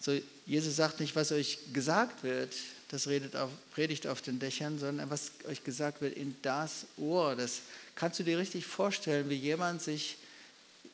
So, 0.00 0.18
Jesus 0.46 0.76
sagt 0.76 1.00
nicht, 1.00 1.14
was 1.14 1.30
euch 1.30 1.58
gesagt 1.74 2.22
wird, 2.24 2.54
das 2.88 3.06
redet 3.06 3.36
auf, 3.36 3.50
predigt 3.74 4.06
auf 4.06 4.22
den 4.22 4.38
Dächern, 4.38 4.78
sondern 4.78 5.10
was 5.10 5.32
euch 5.46 5.62
gesagt 5.62 6.00
wird 6.00 6.16
in 6.16 6.34
das 6.40 6.86
Ohr. 6.96 7.36
Das 7.36 7.60
kannst 7.94 8.18
du 8.18 8.24
dir 8.24 8.38
richtig 8.38 8.64
vorstellen, 8.64 9.28
wie 9.28 9.34
jemand 9.34 9.82
sich 9.82 10.16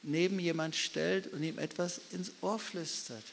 neben 0.02 0.40
jemand 0.40 0.74
stellt 0.74 1.32
und 1.32 1.42
ihm 1.42 1.58
etwas 1.58 2.00
ins 2.10 2.32
Ohr 2.40 2.58
flüstert 2.58 3.24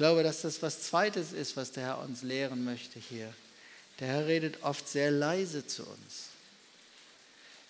glaube, 0.00 0.22
dass 0.22 0.40
das 0.40 0.62
was 0.62 0.80
Zweites 0.80 1.34
ist, 1.34 1.58
was 1.58 1.72
der 1.72 1.84
Herr 1.84 1.98
uns 1.98 2.22
lehren 2.22 2.64
möchte 2.64 2.98
hier. 2.98 3.30
Der 3.98 4.08
Herr 4.08 4.26
redet 4.26 4.62
oft 4.62 4.88
sehr 4.88 5.10
leise 5.10 5.66
zu 5.66 5.82
uns. 5.82 6.30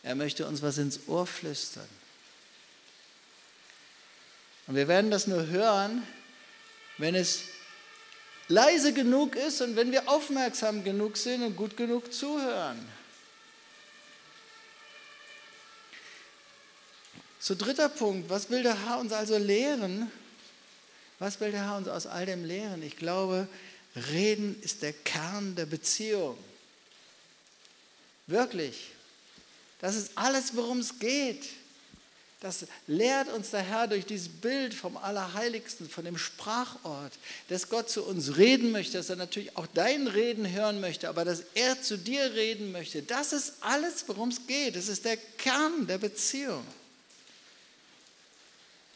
Er 0.04 0.14
möchte 0.14 0.46
uns 0.46 0.62
was 0.62 0.78
ins 0.78 1.08
Ohr 1.08 1.26
flüstern. 1.26 1.88
Und 4.68 4.76
wir 4.76 4.86
werden 4.86 5.10
das 5.10 5.26
nur 5.26 5.48
hören, 5.48 6.06
wenn 6.98 7.16
es 7.16 7.42
leise 8.46 8.92
genug 8.92 9.34
ist 9.34 9.60
und 9.60 9.74
wenn 9.74 9.90
wir 9.90 10.08
aufmerksam 10.08 10.84
genug 10.84 11.16
sind 11.16 11.42
und 11.42 11.56
gut 11.56 11.76
genug 11.76 12.14
zuhören. 12.14 12.78
So 17.40 17.56
dritter 17.56 17.88
Punkt, 17.88 18.30
was 18.30 18.50
will 18.50 18.62
der 18.62 18.86
Herr 18.86 19.00
uns 19.00 19.12
also 19.12 19.36
lehren? 19.36 20.12
Was 21.20 21.38
will 21.38 21.52
der 21.52 21.66
Herr 21.66 21.76
uns 21.76 21.86
aus 21.86 22.06
all 22.06 22.26
dem 22.26 22.44
lehren? 22.44 22.82
Ich 22.82 22.96
glaube, 22.96 23.46
Reden 23.94 24.60
ist 24.62 24.82
der 24.82 24.92
Kern 24.92 25.54
der 25.54 25.66
Beziehung. 25.66 26.36
Wirklich. 28.26 28.90
Das 29.80 29.96
ist 29.96 30.12
alles, 30.14 30.56
worum 30.56 30.80
es 30.80 30.98
geht. 30.98 31.44
Das 32.40 32.64
lehrt 32.86 33.28
uns 33.28 33.50
der 33.50 33.60
Herr 33.60 33.86
durch 33.86 34.06
dieses 34.06 34.30
Bild 34.30 34.72
vom 34.72 34.96
Allerheiligsten, 34.96 35.90
von 35.90 36.06
dem 36.06 36.16
Sprachort, 36.16 37.12
dass 37.48 37.68
Gott 37.68 37.90
zu 37.90 38.02
uns 38.02 38.38
reden 38.38 38.70
möchte, 38.72 38.96
dass 38.96 39.10
er 39.10 39.16
natürlich 39.16 39.54
auch 39.58 39.66
dein 39.74 40.06
Reden 40.06 40.50
hören 40.50 40.80
möchte, 40.80 41.10
aber 41.10 41.26
dass 41.26 41.42
er 41.52 41.82
zu 41.82 41.98
dir 41.98 42.32
reden 42.32 42.72
möchte. 42.72 43.02
Das 43.02 43.34
ist 43.34 43.56
alles, 43.60 44.04
worum 44.06 44.30
es 44.30 44.46
geht. 44.46 44.74
Das 44.74 44.88
ist 44.88 45.04
der 45.04 45.18
Kern 45.18 45.86
der 45.86 45.98
Beziehung. 45.98 46.64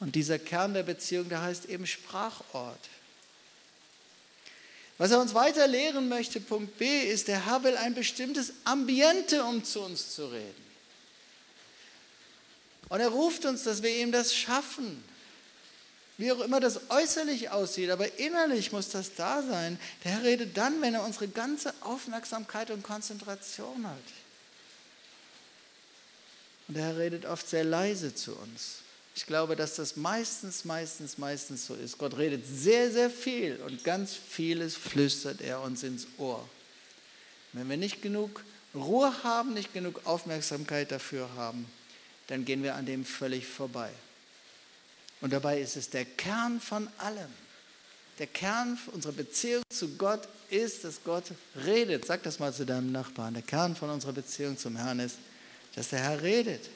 Und 0.04 0.14
dieser 0.16 0.38
Kern 0.38 0.74
der 0.74 0.82
Beziehung, 0.82 1.30
der 1.30 1.40
heißt 1.40 1.64
eben 1.64 1.86
Sprachort. 1.86 2.78
Was 4.98 5.10
er 5.10 5.18
uns 5.18 5.32
weiter 5.32 5.66
lehren 5.66 6.10
möchte, 6.10 6.40
Punkt 6.40 6.76
B, 6.76 7.04
ist, 7.04 7.26
der 7.26 7.46
Herr 7.46 7.64
will 7.64 7.74
ein 7.78 7.94
bestimmtes 7.94 8.52
Ambiente, 8.64 9.42
um 9.44 9.64
zu 9.64 9.80
uns 9.80 10.14
zu 10.14 10.26
reden. 10.26 10.62
Und 12.90 13.00
er 13.00 13.08
ruft 13.08 13.46
uns, 13.46 13.62
dass 13.62 13.82
wir 13.82 13.96
ihm 13.96 14.12
das 14.12 14.34
schaffen. 14.34 15.02
Wie 16.18 16.30
auch 16.30 16.40
immer 16.40 16.60
das 16.60 16.90
äußerlich 16.90 17.48
aussieht, 17.48 17.88
aber 17.88 18.18
innerlich 18.18 18.72
muss 18.72 18.90
das 18.90 19.14
da 19.14 19.42
sein. 19.42 19.80
Der 20.04 20.12
Herr 20.12 20.22
redet 20.24 20.54
dann, 20.54 20.82
wenn 20.82 20.92
er 20.92 21.02
unsere 21.02 21.28
ganze 21.28 21.72
Aufmerksamkeit 21.80 22.70
und 22.70 22.82
Konzentration 22.82 23.86
hat. 23.86 23.96
Und 26.68 26.76
der 26.76 26.84
Herr 26.84 26.98
redet 26.98 27.24
oft 27.24 27.48
sehr 27.48 27.64
leise 27.64 28.14
zu 28.14 28.36
uns. 28.36 28.83
Ich 29.16 29.26
glaube, 29.26 29.54
dass 29.54 29.76
das 29.76 29.96
meistens, 29.96 30.64
meistens, 30.64 31.18
meistens 31.18 31.66
so 31.66 31.74
ist. 31.74 31.98
Gott 31.98 32.16
redet 32.16 32.44
sehr, 32.46 32.90
sehr 32.90 33.10
viel 33.10 33.60
und 33.64 33.84
ganz 33.84 34.14
vieles 34.14 34.74
flüstert 34.74 35.40
er 35.40 35.60
uns 35.60 35.84
ins 35.84 36.06
Ohr. 36.18 36.48
Wenn 37.52 37.68
wir 37.70 37.76
nicht 37.76 38.02
genug 38.02 38.42
Ruhe 38.74 39.12
haben, 39.22 39.54
nicht 39.54 39.72
genug 39.72 40.00
Aufmerksamkeit 40.04 40.90
dafür 40.90 41.28
haben, 41.36 41.66
dann 42.26 42.44
gehen 42.44 42.64
wir 42.64 42.74
an 42.74 42.86
dem 42.86 43.04
völlig 43.04 43.46
vorbei. 43.46 43.90
Und 45.20 45.32
dabei 45.32 45.60
ist 45.60 45.76
es 45.76 45.90
der 45.90 46.04
Kern 46.04 46.60
von 46.60 46.88
allem. 46.98 47.30
Der 48.18 48.26
Kern 48.26 48.78
unserer 48.92 49.12
Beziehung 49.12 49.62
zu 49.68 49.96
Gott 49.96 50.28
ist, 50.50 50.84
dass 50.84 51.02
Gott 51.04 51.24
redet. 51.64 52.04
Sag 52.04 52.22
das 52.24 52.38
mal 52.38 52.52
zu 52.52 52.66
deinem 52.66 52.90
Nachbarn. 52.92 53.34
Der 53.34 53.42
Kern 53.42 53.76
von 53.76 53.90
unserer 53.90 54.12
Beziehung 54.12 54.58
zum 54.58 54.76
Herrn 54.76 55.00
ist, 55.00 55.16
dass 55.74 55.88
der 55.88 56.00
Herr 56.00 56.22
redet. 56.22 56.68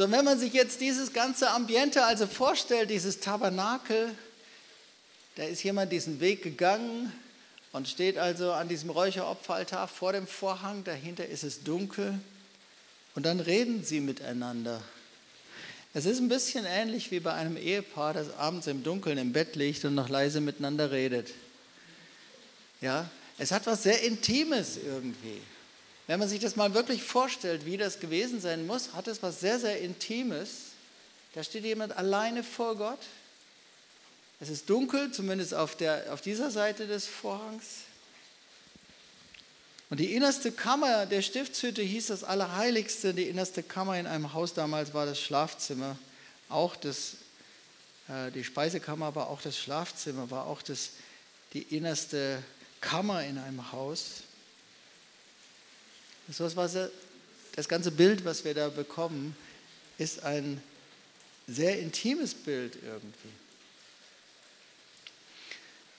So, 0.00 0.10
wenn 0.10 0.24
man 0.24 0.38
sich 0.38 0.54
jetzt 0.54 0.80
dieses 0.80 1.12
ganze 1.12 1.50
Ambiente 1.50 2.02
also 2.02 2.26
vorstellt, 2.26 2.88
dieses 2.88 3.20
Tabernakel, 3.20 4.14
da 5.36 5.42
ist 5.42 5.62
jemand 5.62 5.92
diesen 5.92 6.20
Weg 6.20 6.42
gegangen 6.42 7.12
und 7.72 7.86
steht 7.86 8.16
also 8.16 8.52
an 8.52 8.66
diesem 8.66 8.88
Räucheropferaltar 8.88 9.88
vor 9.88 10.14
dem 10.14 10.26
Vorhang, 10.26 10.84
dahinter 10.84 11.26
ist 11.26 11.44
es 11.44 11.64
dunkel 11.64 12.18
und 13.14 13.26
dann 13.26 13.40
reden 13.40 13.84
sie 13.84 14.00
miteinander. 14.00 14.82
Es 15.92 16.06
ist 16.06 16.18
ein 16.18 16.30
bisschen 16.30 16.64
ähnlich 16.64 17.10
wie 17.10 17.20
bei 17.20 17.34
einem 17.34 17.58
Ehepaar, 17.58 18.14
das 18.14 18.34
abends 18.38 18.68
im 18.68 18.82
Dunkeln 18.82 19.18
im 19.18 19.34
Bett 19.34 19.54
liegt 19.54 19.84
und 19.84 19.94
noch 19.94 20.08
leise 20.08 20.40
miteinander 20.40 20.92
redet. 20.92 21.28
Ja, 22.80 23.10
es 23.36 23.52
hat 23.52 23.66
was 23.66 23.82
sehr 23.82 24.02
Intimes 24.02 24.78
irgendwie. 24.78 25.42
Wenn 26.10 26.18
man 26.18 26.28
sich 26.28 26.40
das 26.40 26.56
mal 26.56 26.74
wirklich 26.74 27.04
vorstellt, 27.04 27.66
wie 27.66 27.76
das 27.76 28.00
gewesen 28.00 28.40
sein 28.40 28.66
muss, 28.66 28.94
hat 28.94 29.06
es 29.06 29.22
was 29.22 29.38
sehr, 29.38 29.60
sehr 29.60 29.80
Intimes. 29.80 30.72
Da 31.34 31.44
steht 31.44 31.62
jemand 31.62 31.96
alleine 31.96 32.42
vor 32.42 32.74
Gott. 32.74 32.98
Es 34.40 34.48
ist 34.48 34.68
dunkel, 34.68 35.12
zumindest 35.12 35.54
auf, 35.54 35.76
der, 35.76 36.12
auf 36.12 36.20
dieser 36.20 36.50
Seite 36.50 36.88
des 36.88 37.06
Vorhangs. 37.06 37.82
Und 39.88 40.00
die 40.00 40.12
innerste 40.16 40.50
Kammer 40.50 41.06
der 41.06 41.22
Stiftshütte 41.22 41.80
hieß 41.80 42.08
das 42.08 42.24
Allerheiligste. 42.24 43.14
Die 43.14 43.28
innerste 43.28 43.62
Kammer 43.62 43.96
in 43.96 44.08
einem 44.08 44.32
Haus 44.32 44.52
damals 44.52 44.92
war 44.92 45.06
das 45.06 45.20
Schlafzimmer. 45.20 45.96
Auch 46.48 46.74
das, 46.74 47.18
äh, 48.08 48.32
die 48.32 48.42
Speisekammer, 48.42 49.06
aber 49.06 49.30
auch 49.30 49.42
das 49.42 49.56
Schlafzimmer 49.56 50.28
war 50.32 50.48
auch 50.48 50.62
das, 50.62 50.90
die 51.52 51.62
innerste 51.62 52.42
Kammer 52.80 53.22
in 53.22 53.38
einem 53.38 53.70
Haus. 53.70 54.24
Das, 56.38 56.56
was, 56.56 56.76
das 57.56 57.68
ganze 57.68 57.90
Bild, 57.90 58.24
was 58.24 58.44
wir 58.44 58.54
da 58.54 58.68
bekommen, 58.68 59.36
ist 59.98 60.22
ein 60.22 60.62
sehr 61.48 61.78
intimes 61.80 62.34
Bild 62.34 62.76
irgendwie. 62.76 63.28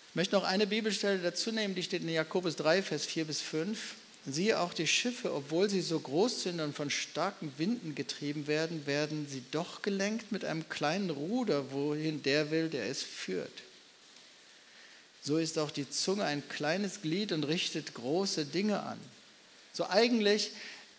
Ich 0.10 0.16
möchte 0.16 0.36
noch 0.36 0.44
eine 0.44 0.68
Bibelstelle 0.68 1.20
dazu 1.20 1.52
nehmen, 1.52 1.76
die 1.76 1.84
steht 1.84 2.02
in 2.02 2.10
Jakobus 2.10 2.56
3, 2.56 2.82
Vers 2.82 3.06
4 3.06 3.26
bis 3.26 3.42
5. 3.42 3.96
Siehe 4.26 4.60
auch 4.60 4.74
die 4.74 4.88
Schiffe, 4.88 5.34
obwohl 5.34 5.70
sie 5.70 5.82
so 5.82 6.00
groß 6.00 6.44
sind 6.44 6.60
und 6.60 6.76
von 6.76 6.90
starken 6.90 7.52
Winden 7.58 7.96
getrieben 7.96 8.46
werden, 8.46 8.86
werden 8.86 9.28
sie 9.30 9.44
doch 9.52 9.82
gelenkt 9.82 10.32
mit 10.32 10.46
einem 10.46 10.70
kleinen 10.70 11.10
Ruder, 11.10 11.72
wohin 11.72 12.22
der 12.24 12.52
will, 12.52 12.70
der 12.70 12.86
es 12.86 13.02
führt. 13.02 13.64
So 15.24 15.38
ist 15.38 15.58
auch 15.60 15.72
die 15.72 15.90
Zunge 15.90 16.24
ein 16.24 16.48
kleines 16.50 17.02
Glied 17.02 17.32
und 17.32 17.44
richtet 17.46 17.94
große 17.94 18.46
Dinge 18.46 18.82
an. 18.82 19.00
So 19.74 19.88
eigentlich 19.88 20.52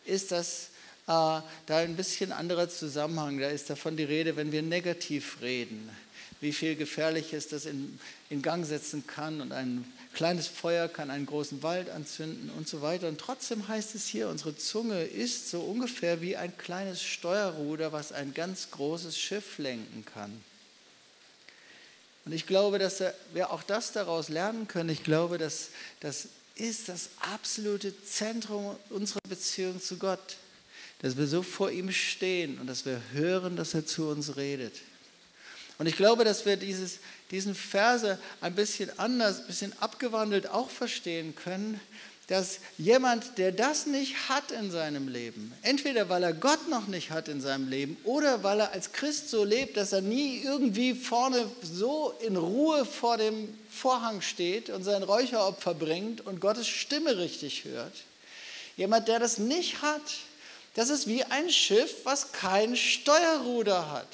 ist 0.05 0.33
das 0.33 0.69
äh, 1.07 1.41
da 1.67 1.77
ein 1.79 1.97
bisschen 1.97 2.33
anderer 2.33 2.69
Zusammenhang. 2.69 3.39
Da 3.39 3.49
ist 3.49 3.69
davon 3.71 3.97
die 3.97 4.05
Rede, 4.05 4.37
wenn 4.37 4.53
wir 4.53 4.63
negativ 4.63 5.39
reden, 5.41 5.91
wie 6.41 6.53
viel 6.53 6.77
Gefährliches 6.77 7.49
das 7.49 7.67
in, 7.67 7.99
in 8.31 8.43
Gang 8.43 8.65
setzen 8.65 9.07
kann 9.07 9.41
und 9.41 9.53
ein 9.53 9.85
kleines 10.13 10.47
Feuer 10.47 10.89
kann 10.89 11.11
einen 11.11 11.27
großen 11.27 11.63
Wald 11.63 11.89
anzünden 11.91 12.51
und 12.51 12.69
so 12.69 12.83
weiter. 12.83 13.09
Und 13.09 13.19
trotzdem 13.19 13.69
heißt 13.69 13.95
es 13.95 14.07
hier, 14.07 14.29
unsere 14.29 14.57
Zunge 14.57 15.03
ist 15.05 15.51
so 15.51 15.61
ungefähr 15.61 16.21
wie 16.21 16.37
ein 16.37 16.57
kleines 16.59 17.03
Steuerruder, 17.03 17.93
was 17.93 18.13
ein 18.13 18.35
ganz 18.35 18.71
großes 18.71 19.17
Schiff 19.17 19.59
lenken 19.59 20.05
kann. 20.05 20.43
Und 22.25 22.33
ich 22.33 22.47
glaube, 22.47 22.79
dass 22.79 23.03
wir 23.33 23.51
auch 23.51 23.63
das 23.63 23.93
daraus 23.93 24.29
lernen 24.29 24.69
können. 24.69 24.91
Ich 24.91 25.03
glaube, 25.03 25.39
dass, 25.39 25.71
dass 26.01 26.29
ist 26.63 26.89
das 26.89 27.11
absolute 27.19 27.93
Zentrum 28.05 28.77
unserer 28.91 29.19
Beziehung 29.29 29.83
zu 29.83 29.97
Gott. 29.97 30.37
Dass 31.01 31.17
wir 31.17 31.27
so 31.27 31.43
vor 31.43 31.73
ihm 31.73 31.91
stehen 31.91 32.61
und 32.61 32.69
dass 32.69 32.87
wir 32.87 33.03
hören, 33.13 33.57
dass 33.57 33.75
er 33.75 33.85
zu 33.85 34.09
uns 34.09 34.37
redet. 34.37 34.75
Und 35.79 35.87
ich 35.87 35.97
glaube, 35.97 36.25
dass 36.25 36.47
wir 36.47 36.57
dieses, 36.57 37.01
diesen 37.33 37.57
Verse 37.57 38.17
ein 38.41 38.55
bisschen 38.55 38.97
anders, 39.01 39.41
ein 39.41 39.47
bisschen 39.49 39.73
abgewandelt 39.81 40.47
auch 40.47 40.71
verstehen 40.71 41.35
können, 41.35 41.81
dass 42.29 42.61
jemand, 42.79 43.37
der 43.39 43.53
das 43.53 43.87
nicht 43.87 44.29
hat 44.29 44.53
in 44.53 44.71
seinem 44.71 45.09
Leben, 45.09 45.53
entweder 45.63 46.09
weil 46.09 46.23
er 46.23 46.33
Gott 46.33 46.69
noch 46.69 46.87
nicht 46.87 47.11
hat 47.11 47.29
in 47.29 47.41
seinem 47.41 47.69
Leben 47.69 47.97
oder 48.05 48.43
weil 48.43 48.61
er 48.61 48.73
als 48.73 48.93
Christ 48.93 49.29
so 49.29 49.45
lebt, 49.45 49.77
dass 49.77 49.93
er 49.93 50.03
nie 50.03 50.41
irgendwie 50.43 50.95
vorne 50.95 51.51
so 51.63 52.15
in 52.25 52.37
Ruhe 52.37 52.85
vor 52.85 53.17
dem 53.19 53.53
Vorhang 53.71 54.21
steht 54.21 54.71
und 54.71 54.85
sein 54.85 55.03
Räucheropfer 55.03 55.75
bringt 55.75 56.21
und 56.25 56.41
Gottes 56.41 56.69
Stimme 56.69 57.19
richtig 57.19 57.65
hört. 57.65 57.95
Jemand, 58.77 59.09
der 59.09 59.19
das 59.19 59.39
nicht 59.39 59.83
hat, 59.83 60.03
das 60.75 60.89
ist 60.89 61.07
wie 61.07 61.25
ein 61.25 61.51
Schiff, 61.51 62.05
was 62.05 62.33
kein 62.33 62.77
Steuerruder 62.77 63.91
hat. 63.91 64.09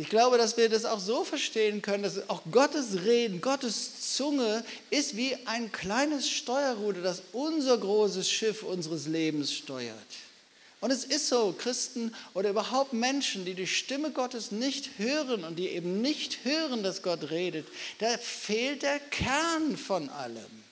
Ich 0.00 0.08
glaube, 0.08 0.38
dass 0.38 0.56
wir 0.56 0.70
das 0.70 0.86
auch 0.86 0.98
so 0.98 1.24
verstehen 1.24 1.82
können, 1.82 2.02
dass 2.02 2.30
auch 2.30 2.40
Gottes 2.50 3.04
Reden, 3.04 3.42
Gottes 3.42 4.14
Zunge 4.16 4.64
ist 4.88 5.14
wie 5.14 5.36
ein 5.44 5.70
kleines 5.72 6.30
Steuerruder, 6.30 7.02
das 7.02 7.20
unser 7.32 7.76
großes 7.76 8.30
Schiff 8.30 8.62
unseres 8.62 9.06
Lebens 9.06 9.52
steuert. 9.52 9.94
Und 10.80 10.90
es 10.90 11.04
ist 11.04 11.28
so, 11.28 11.52
Christen 11.52 12.14
oder 12.32 12.48
überhaupt 12.48 12.94
Menschen, 12.94 13.44
die 13.44 13.52
die 13.52 13.66
Stimme 13.66 14.10
Gottes 14.10 14.52
nicht 14.52 14.92
hören 14.96 15.44
und 15.44 15.56
die 15.56 15.68
eben 15.68 16.00
nicht 16.00 16.46
hören, 16.46 16.82
dass 16.82 17.02
Gott 17.02 17.30
redet, 17.30 17.66
da 17.98 18.16
fehlt 18.16 18.80
der 18.80 19.00
Kern 19.00 19.76
von 19.76 20.08
allem. 20.08 20.64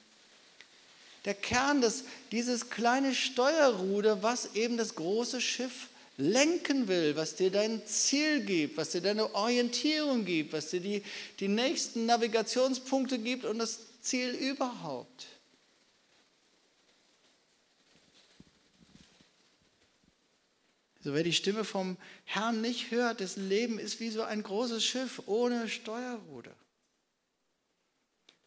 Der 1.27 1.35
Kern, 1.35 1.83
des, 1.83 2.05
dieses 2.33 2.71
kleine 2.71 3.15
Steuerruder, 3.15 4.23
was 4.23 4.55
eben 4.55 4.79
das 4.79 4.95
große 4.95 5.43
Schiff 5.43 5.89
lenken 6.19 6.89
will, 6.89 7.17
was 7.17 7.37
dir 7.37 7.51
dein 7.51 7.87
Ziel 7.87 8.45
gibt, 8.45 8.77
was 8.77 8.91
dir 8.91 9.01
deine 9.01 9.35
Orientierung 9.35 10.25
gibt, 10.25 10.53
was 10.53 10.69
dir 10.69 10.81
die, 10.81 11.03
die 11.39 11.49
nächsten 11.49 12.07
Navigationspunkte 12.07 13.19
gibt 13.19 13.45
und 13.45 13.59
das 13.59 14.01
Ziel 14.03 14.31
überhaupt. 14.31 15.27
So, 21.01 21.15
wer 21.15 21.23
die 21.23 21.33
Stimme 21.33 21.65
vom 21.65 21.97
Herrn 22.25 22.61
nicht 22.61 22.91
hört, 22.91 23.21
dessen 23.21 23.49
Leben 23.49 23.79
ist 23.79 24.01
wie 24.01 24.11
so 24.11 24.23
ein 24.23 24.43
großes 24.43 24.85
Schiff 24.85 25.23
ohne 25.27 25.69
Steuerruder. 25.69 26.55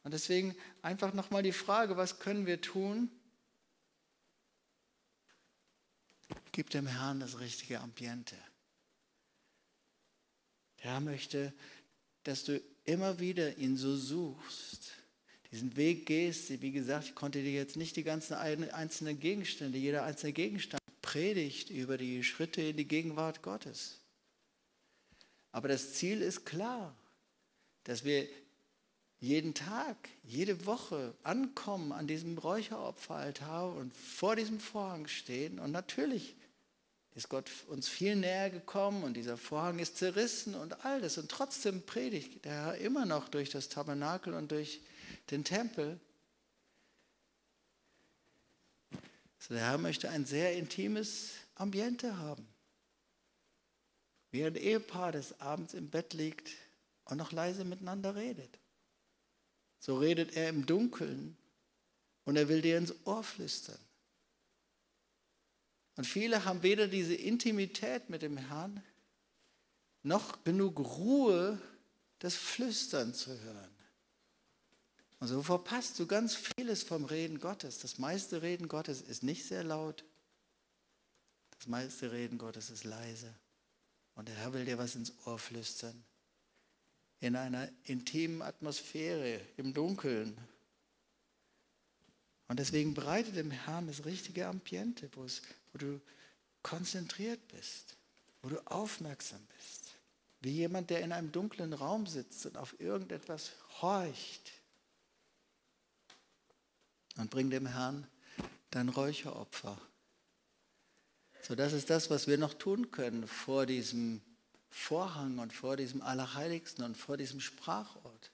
Und 0.03 0.13
deswegen 0.13 0.55
einfach 0.81 1.13
nochmal 1.13 1.41
die 1.41 1.53
Frage, 1.53 1.95
was 1.95 2.19
können 2.19 2.45
wir 2.45 2.60
tun, 2.60 3.10
Gib 6.51 6.69
dem 6.69 6.87
Herrn 6.87 7.19
das 7.19 7.39
richtige 7.39 7.79
Ambiente. 7.79 8.35
Der 10.83 10.91
Herr 10.91 10.99
möchte, 10.99 11.53
dass 12.23 12.43
du 12.43 12.61
immer 12.85 13.19
wieder 13.19 13.57
ihn 13.57 13.77
so 13.77 13.95
suchst, 13.95 14.91
diesen 15.51 15.75
Weg 15.75 16.05
gehst. 16.05 16.49
Wie 16.61 16.71
gesagt, 16.71 17.05
ich 17.05 17.15
konnte 17.15 17.41
dir 17.41 17.51
jetzt 17.51 17.77
nicht 17.77 17.95
die 17.95 18.03
ganzen 18.03 18.33
einzelnen 18.33 19.19
Gegenstände, 19.19 19.77
jeder 19.77 20.03
einzelne 20.03 20.33
Gegenstand 20.33 20.81
predigt 21.01 21.69
über 21.69 21.97
die 21.97 22.23
Schritte 22.23 22.61
in 22.61 22.77
die 22.77 22.87
Gegenwart 22.87 23.41
Gottes. 23.41 23.99
Aber 25.51 25.67
das 25.67 25.93
Ziel 25.93 26.21
ist 26.21 26.45
klar, 26.45 26.95
dass 27.83 28.03
wir 28.03 28.27
jeden 29.21 29.53
Tag, 29.53 30.10
jede 30.23 30.65
Woche 30.65 31.13
ankommen 31.21 31.91
an 31.91 32.07
diesem 32.07 32.39
Räucheropferaltar 32.39 33.71
und 33.75 33.93
vor 33.93 34.36
diesem 34.36 34.60
Vorhang 34.60 35.07
stehen. 35.07 35.60
Und 35.60 35.71
natürlich 35.71 36.36
ist 37.13 37.29
Gott 37.29 37.49
uns 37.67 37.88
viel 37.88 38.15
näher 38.15 38.49
gekommen 38.49 39.03
und 39.03 39.13
dieser 39.13 39.38
Vorhang 39.38 39.77
ist 39.77 39.97
zerrissen 39.97 40.55
und 40.55 40.84
all 40.84 41.01
das. 41.01 41.19
Und 41.19 41.29
trotzdem 41.29 41.84
predigt 41.86 42.45
der 42.45 42.53
Herr 42.53 42.75
immer 42.75 43.05
noch 43.05 43.29
durch 43.29 43.51
das 43.51 43.69
Tabernakel 43.69 44.34
und 44.34 44.51
durch 44.51 44.81
den 45.29 45.43
Tempel. 45.43 45.99
Also 48.91 49.53
der 49.53 49.69
Herr 49.69 49.77
möchte 49.77 50.10
ein 50.10 50.25
sehr 50.25 50.57
intimes 50.57 51.34
Ambiente 51.53 52.17
haben. 52.17 52.47
Wie 54.31 54.43
ein 54.43 54.55
Ehepaar, 54.55 55.12
das 55.12 55.39
abends 55.39 55.75
im 55.75 55.91
Bett 55.91 56.15
liegt 56.15 56.49
und 57.05 57.17
noch 57.17 57.31
leise 57.31 57.65
miteinander 57.65 58.15
redet. 58.15 58.61
So 59.81 59.97
redet 59.97 60.37
er 60.37 60.47
im 60.47 60.67
Dunkeln 60.67 61.35
und 62.23 62.37
er 62.37 62.47
will 62.47 62.61
dir 62.61 62.77
ins 62.77 62.93
Ohr 63.05 63.23
flüstern. 63.23 63.79
Und 65.95 66.05
viele 66.05 66.45
haben 66.45 66.61
weder 66.61 66.87
diese 66.87 67.15
Intimität 67.15 68.07
mit 68.09 68.21
dem 68.21 68.37
Herrn 68.37 68.83
noch 70.03 70.43
genug 70.43 70.79
Ruhe 70.79 71.59
das 72.19 72.35
Flüstern 72.35 73.15
zu 73.15 73.37
hören. 73.41 73.75
Und 75.19 75.27
so 75.27 75.41
verpasst 75.41 75.97
du 75.97 76.05
ganz 76.05 76.35
vieles 76.35 76.83
vom 76.83 77.03
Reden 77.05 77.39
Gottes. 77.39 77.79
Das 77.79 77.97
meiste 77.97 78.43
Reden 78.43 78.67
Gottes 78.67 79.01
ist 79.01 79.23
nicht 79.23 79.47
sehr 79.47 79.63
laut. 79.63 80.05
Das 81.57 81.67
meiste 81.67 82.11
Reden 82.11 82.37
Gottes 82.37 82.69
ist 82.69 82.83
leise. 82.83 83.33
Und 84.13 84.27
der 84.27 84.35
Herr 84.35 84.53
will 84.53 84.65
dir 84.65 84.77
was 84.77 84.93
ins 84.93 85.13
Ohr 85.25 85.39
flüstern. 85.39 86.03
In 87.21 87.36
einer 87.36 87.69
intimen 87.86 88.41
Atmosphäre, 88.41 89.39
im 89.55 89.73
Dunkeln. 89.73 90.38
Und 92.47 92.60
deswegen 92.60 92.93
bereite 92.93 93.31
dem 93.31 93.49
Herrn 93.49 93.88
das 93.88 94.03
richtige 94.03 94.47
Ambiente, 94.47 95.10
wo, 95.13 95.23
es, 95.23 95.41
wo 95.71 95.77
du 95.77 96.01
konzentriert 96.63 97.39
bist, 97.47 97.95
wo 98.41 98.49
du 98.49 98.60
aufmerksam 98.67 99.39
bist. 99.57 99.93
Wie 100.41 100.51
jemand, 100.51 100.89
der 100.89 101.01
in 101.01 101.12
einem 101.12 101.31
dunklen 101.31 101.71
Raum 101.73 102.07
sitzt 102.07 102.45
und 102.47 102.57
auf 102.57 102.77
irgendetwas 102.79 103.51
horcht 103.81 104.51
und 107.17 107.29
bring 107.29 107.49
dem 107.49 107.67
Herrn 107.67 108.07
dein 108.71 108.89
Räucheropfer. 108.89 109.79
So, 111.41 111.55
das 111.55 111.73
ist 111.73 111.89
das, 111.89 112.10
was 112.10 112.27
wir 112.27 112.38
noch 112.38 112.53
tun 112.53 112.91
können 112.91 113.27
vor 113.27 113.65
diesem 113.65 114.21
Vorhang 114.71 115.38
und 115.38 115.53
vor 115.53 115.77
diesem 115.77 116.01
Allerheiligsten 116.01 116.84
und 116.84 116.97
vor 116.97 117.17
diesem 117.17 117.41
Sprachort. 117.41 118.31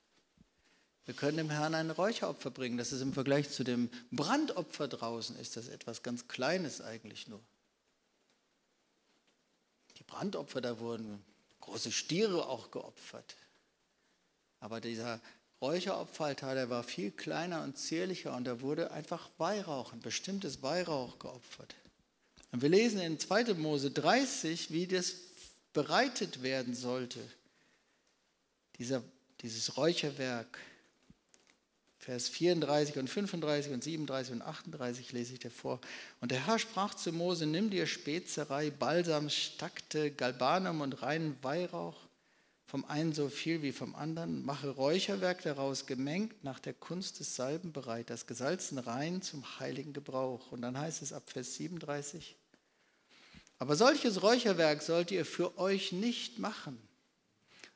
Wir 1.06 1.13
können 1.13 1.38
dem 1.38 1.50
Herrn 1.50 1.73
ein 1.73 1.89
Räucheropfer 1.89 2.52
bringen. 2.52 2.78
Das 2.78 2.91
ist 2.91 3.02
im 3.02 3.13
Vergleich 3.13 3.50
zu 3.50 3.63
dem 3.63 3.89
Brandopfer 4.12 4.88
draußen, 4.88 5.38
ist 5.39 5.58
das 5.58 5.67
etwas 5.67 6.04
ganz 6.04 6.28
Kleines 6.28 6.82
eigentlich 6.82 7.28
nur. 7.28 7.41
Die 9.97 10.04
Brandopfer, 10.04 10.62
da 10.62 10.80
wurden 10.80 11.23
große 11.62 11.91
Stiere 11.91 12.47
auch 12.47 12.71
geopfert. 12.71 13.36
Aber 14.60 14.80
dieser 14.80 15.19
Räucheropferaltar, 15.62 16.54
der 16.54 16.69
war 16.69 16.84
viel 16.84 17.12
kleiner 17.12 17.63
und 17.63 17.78
zierlicher 17.78 18.36
und 18.36 18.45
da 18.45 18.62
wurde 18.62 18.91
einfach 18.91 19.30
Weihrauch, 19.38 19.93
ein 19.93 20.02
bestimmtes 20.02 20.62
Weihrauch 20.62 21.17
geopfert. 21.19 21.73
Und 22.52 22.62
wir 22.62 22.69
lesen 22.69 23.00
in 23.00 23.19
2. 23.19 23.56
Mose 23.56 23.91
30, 23.91 24.71
wie 24.71 24.88
das 24.88 25.15
bereitet 25.78 26.42
werden 26.42 26.74
sollte, 26.74 27.20
dieser, 28.80 29.04
dieses 29.42 29.78
Räucherwerk. 29.78 30.58
Vers 32.00 32.30
34 32.30 32.98
und 32.98 33.08
35 33.08 33.74
und 33.74 33.84
37 33.84 34.34
und 34.34 34.42
38 34.42 35.12
lese 35.12 35.34
ich 35.34 35.40
dir 35.40 35.52
vor. 35.52 35.80
Und 36.20 36.32
der 36.32 36.48
Herr 36.48 36.58
sprach 36.58 36.96
zu 36.96 37.12
Mose, 37.12 37.46
nimm 37.46 37.70
dir 37.70 37.86
Spezerei, 37.86 38.72
Balsam, 38.72 39.30
Stakte, 39.30 40.10
Galbanum 40.10 40.82
und 40.82 41.00
reinen 41.04 41.38
Weihrauch 41.44 42.08
vom 42.66 42.84
einen 42.86 43.13
so 43.13 43.30
viel 43.30 43.62
wie 43.62 43.72
vom 43.72 43.94
anderen, 43.94 44.44
mache 44.44 44.70
Räucherwerk 44.70 45.44
daraus, 45.44 45.86
gemengt 45.86 46.44
nach 46.44 46.60
der 46.60 46.74
Kunst 46.74 47.20
des 47.20 47.36
Salben 47.36 47.72
bereit, 47.72 48.10
das 48.10 48.26
gesalzen 48.26 48.80
rein 48.80 49.22
zum 49.22 49.60
heiligen 49.60 49.94
Gebrauch. 49.94 50.52
Und 50.52 50.63
dann 50.63 50.78
heißt 50.78 51.04
es 51.04 51.13
ab 51.13 51.30
Vers 51.30 51.54
37, 51.54 52.36
aber 53.60 53.76
solches 53.76 54.22
Räucherwerk 54.22 54.82
sollt 54.82 55.12
ihr 55.12 55.26
für 55.26 55.58
euch 55.58 55.91
nicht 55.91 56.39
machen, 56.39 56.78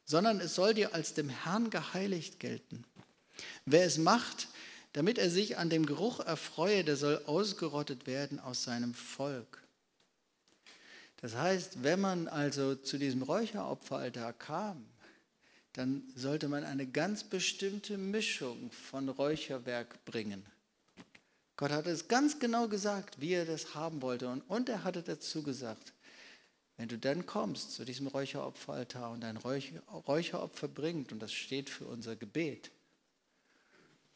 sondern 0.06 0.40
es 0.40 0.56
soll 0.56 0.74
dir 0.74 0.94
als 0.94 1.14
dem 1.14 1.30
Herrn 1.30 1.70
geheiligt 1.70 2.40
gelten. 2.40 2.86
Wer 3.66 3.86
es 3.86 3.98
macht, 3.98 4.48
damit 4.94 5.18
er 5.18 5.30
sich 5.30 5.58
an 5.58 5.70
dem 5.70 5.86
Geruch 5.86 6.20
erfreue, 6.20 6.84
der 6.84 6.98
soll 6.98 7.24
ausgerottet 7.26 8.08
werden 8.08 8.40
aus 8.40 8.64
seinem 8.64 8.94
Volk. 8.94 9.64
Das 11.18 11.36
heißt, 11.36 11.84
wenn 11.84 12.02
man 12.02 12.28
also 12.28 12.76
zu 12.76 12.98
diesem 12.98 13.22
Räucheropferaltar 13.22 14.34
kam, 14.34 14.86
dann 15.74 16.04
sollte 16.16 16.50
man 16.50 16.64
eine 16.64 16.86
ganz 16.86 17.24
bestimmte 17.24 17.98
Mischung 17.98 18.72
von 18.72 19.08
Räucherwerk 19.08 20.04
bringen. 20.04 20.46
Gott 21.62 21.74
hatte 21.74 21.92
es 21.92 22.08
ganz 22.08 22.40
genau 22.40 22.68
gesagt, 22.68 23.22
wie 23.22 23.34
er 23.34 23.46
das 23.46 23.76
haben 23.76 24.02
wollte. 24.02 24.28
Und, 24.28 24.42
und 24.50 24.68
er 24.68 24.84
hatte 24.84 25.04
dazu 25.04 25.44
gesagt, 25.44 25.94
wenn 26.78 26.88
du 26.88 26.98
dann 26.98 27.28
kommst 27.28 27.74
zu 27.74 27.86
diesem 27.86 28.08
Räucheropferaltar 28.08 29.12
und 29.12 29.24
ein 29.24 29.38
Räucheropfer 29.38 30.68
bringt, 30.68 31.12
und 31.12 31.20
das 31.20 31.32
steht 31.32 31.70
für 31.70 31.86
unser 31.86 32.16
Gebet, 32.16 32.72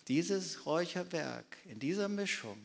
dieses 0.08 0.66
Räucherwerk 0.66 1.58
in 1.66 1.78
dieser 1.78 2.08
Mischung 2.08 2.58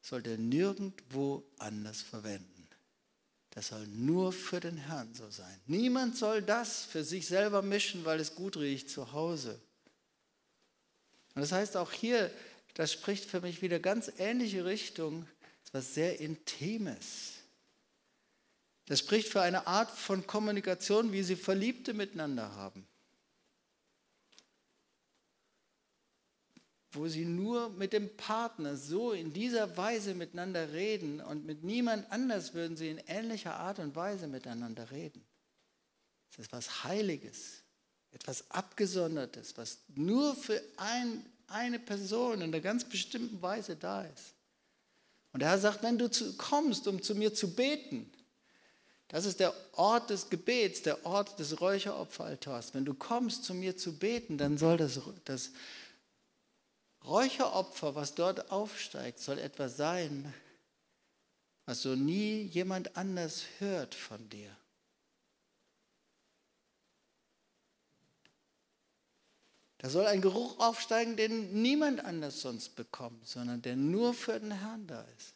sollte 0.00 0.30
er 0.30 0.38
nirgendwo 0.38 1.44
anders 1.58 2.00
verwenden. 2.00 2.66
Das 3.50 3.68
soll 3.68 3.86
nur 3.86 4.32
für 4.32 4.60
den 4.60 4.78
Herrn 4.78 5.12
so 5.12 5.28
sein. 5.28 5.60
Niemand 5.66 6.16
soll 6.16 6.40
das 6.40 6.86
für 6.86 7.04
sich 7.04 7.26
selber 7.26 7.60
mischen, 7.60 8.06
weil 8.06 8.18
es 8.18 8.34
gut 8.34 8.56
riecht 8.56 8.88
zu 8.88 9.12
Hause. 9.12 9.60
Und 11.34 11.42
das 11.42 11.52
heißt 11.52 11.76
auch 11.76 11.92
hier, 11.92 12.30
das 12.76 12.92
spricht 12.92 13.24
für 13.24 13.40
mich 13.40 13.62
wieder 13.62 13.80
ganz 13.80 14.12
ähnliche 14.18 14.64
Richtung, 14.64 15.26
was 15.72 15.94
sehr 15.94 16.20
Intimes. 16.20 17.32
Das 18.84 19.00
spricht 19.00 19.28
für 19.28 19.40
eine 19.40 19.66
Art 19.66 19.90
von 19.90 20.26
Kommunikation, 20.26 21.10
wie 21.10 21.22
sie 21.22 21.36
Verliebte 21.36 21.94
miteinander 21.94 22.54
haben. 22.54 22.86
wo 26.96 27.06
sie 27.08 27.24
nur 27.24 27.68
mit 27.68 27.92
dem 27.92 28.16
Partner 28.16 28.74
so 28.74 29.12
in 29.12 29.32
dieser 29.32 29.76
Weise 29.76 30.14
miteinander 30.14 30.72
reden 30.72 31.20
und 31.20 31.44
mit 31.44 31.62
niemand 31.62 32.10
anders 32.10 32.54
würden 32.54 32.76
sie 32.76 32.88
in 32.88 32.98
ähnlicher 33.06 33.54
Art 33.54 33.78
und 33.78 33.94
Weise 33.94 34.26
miteinander 34.26 34.90
reden. 34.90 35.22
Es 36.30 36.38
ist 36.38 36.46
etwas 36.46 36.84
Heiliges, 36.84 37.62
etwas 38.12 38.50
Abgesondertes, 38.50 39.58
was 39.58 39.80
nur 39.94 40.34
für 40.34 40.62
ein, 40.78 41.24
eine 41.48 41.78
Person 41.78 42.34
in 42.34 42.42
einer 42.44 42.60
ganz 42.60 42.84
bestimmten 42.84 43.40
Weise 43.40 43.76
da 43.76 44.02
ist. 44.02 44.34
Und 45.32 45.40
der 45.40 45.50
Herr 45.50 45.58
sagt, 45.58 45.82
wenn 45.82 45.98
du 45.98 46.10
zu, 46.10 46.36
kommst, 46.36 46.88
um 46.88 47.02
zu 47.02 47.14
mir 47.14 47.34
zu 47.34 47.54
beten, 47.54 48.10
das 49.08 49.24
ist 49.24 49.38
der 49.38 49.54
Ort 49.72 50.10
des 50.10 50.30
Gebets, 50.30 50.82
der 50.82 51.06
Ort 51.06 51.38
des 51.38 51.60
Räucheropferaltars. 51.60 52.74
Wenn 52.74 52.84
du 52.84 52.94
kommst, 52.94 53.44
zu 53.44 53.54
mir 53.54 53.76
zu 53.76 53.96
beten, 53.96 54.36
dann 54.38 54.58
soll 54.58 54.76
das, 54.76 55.00
das 55.24 55.50
Räucheropfer, 57.04 57.94
was 57.94 58.14
dort 58.14 58.50
aufsteigt, 58.50 59.20
soll 59.20 59.38
etwas 59.38 59.76
sein, 59.76 60.34
was 61.66 61.82
so 61.82 61.94
nie 61.94 62.42
jemand 62.42 62.96
anders 62.96 63.44
hört 63.58 63.94
von 63.94 64.28
dir. 64.28 64.56
Da 69.86 69.90
soll 69.90 70.06
ein 70.06 70.20
Geruch 70.20 70.58
aufsteigen, 70.58 71.16
den 71.16 71.62
niemand 71.62 72.00
anders 72.00 72.40
sonst 72.40 72.74
bekommt, 72.74 73.24
sondern 73.24 73.62
der 73.62 73.76
nur 73.76 74.14
für 74.14 74.40
den 74.40 74.50
Herrn 74.50 74.84
da 74.88 75.00
ist. 75.16 75.34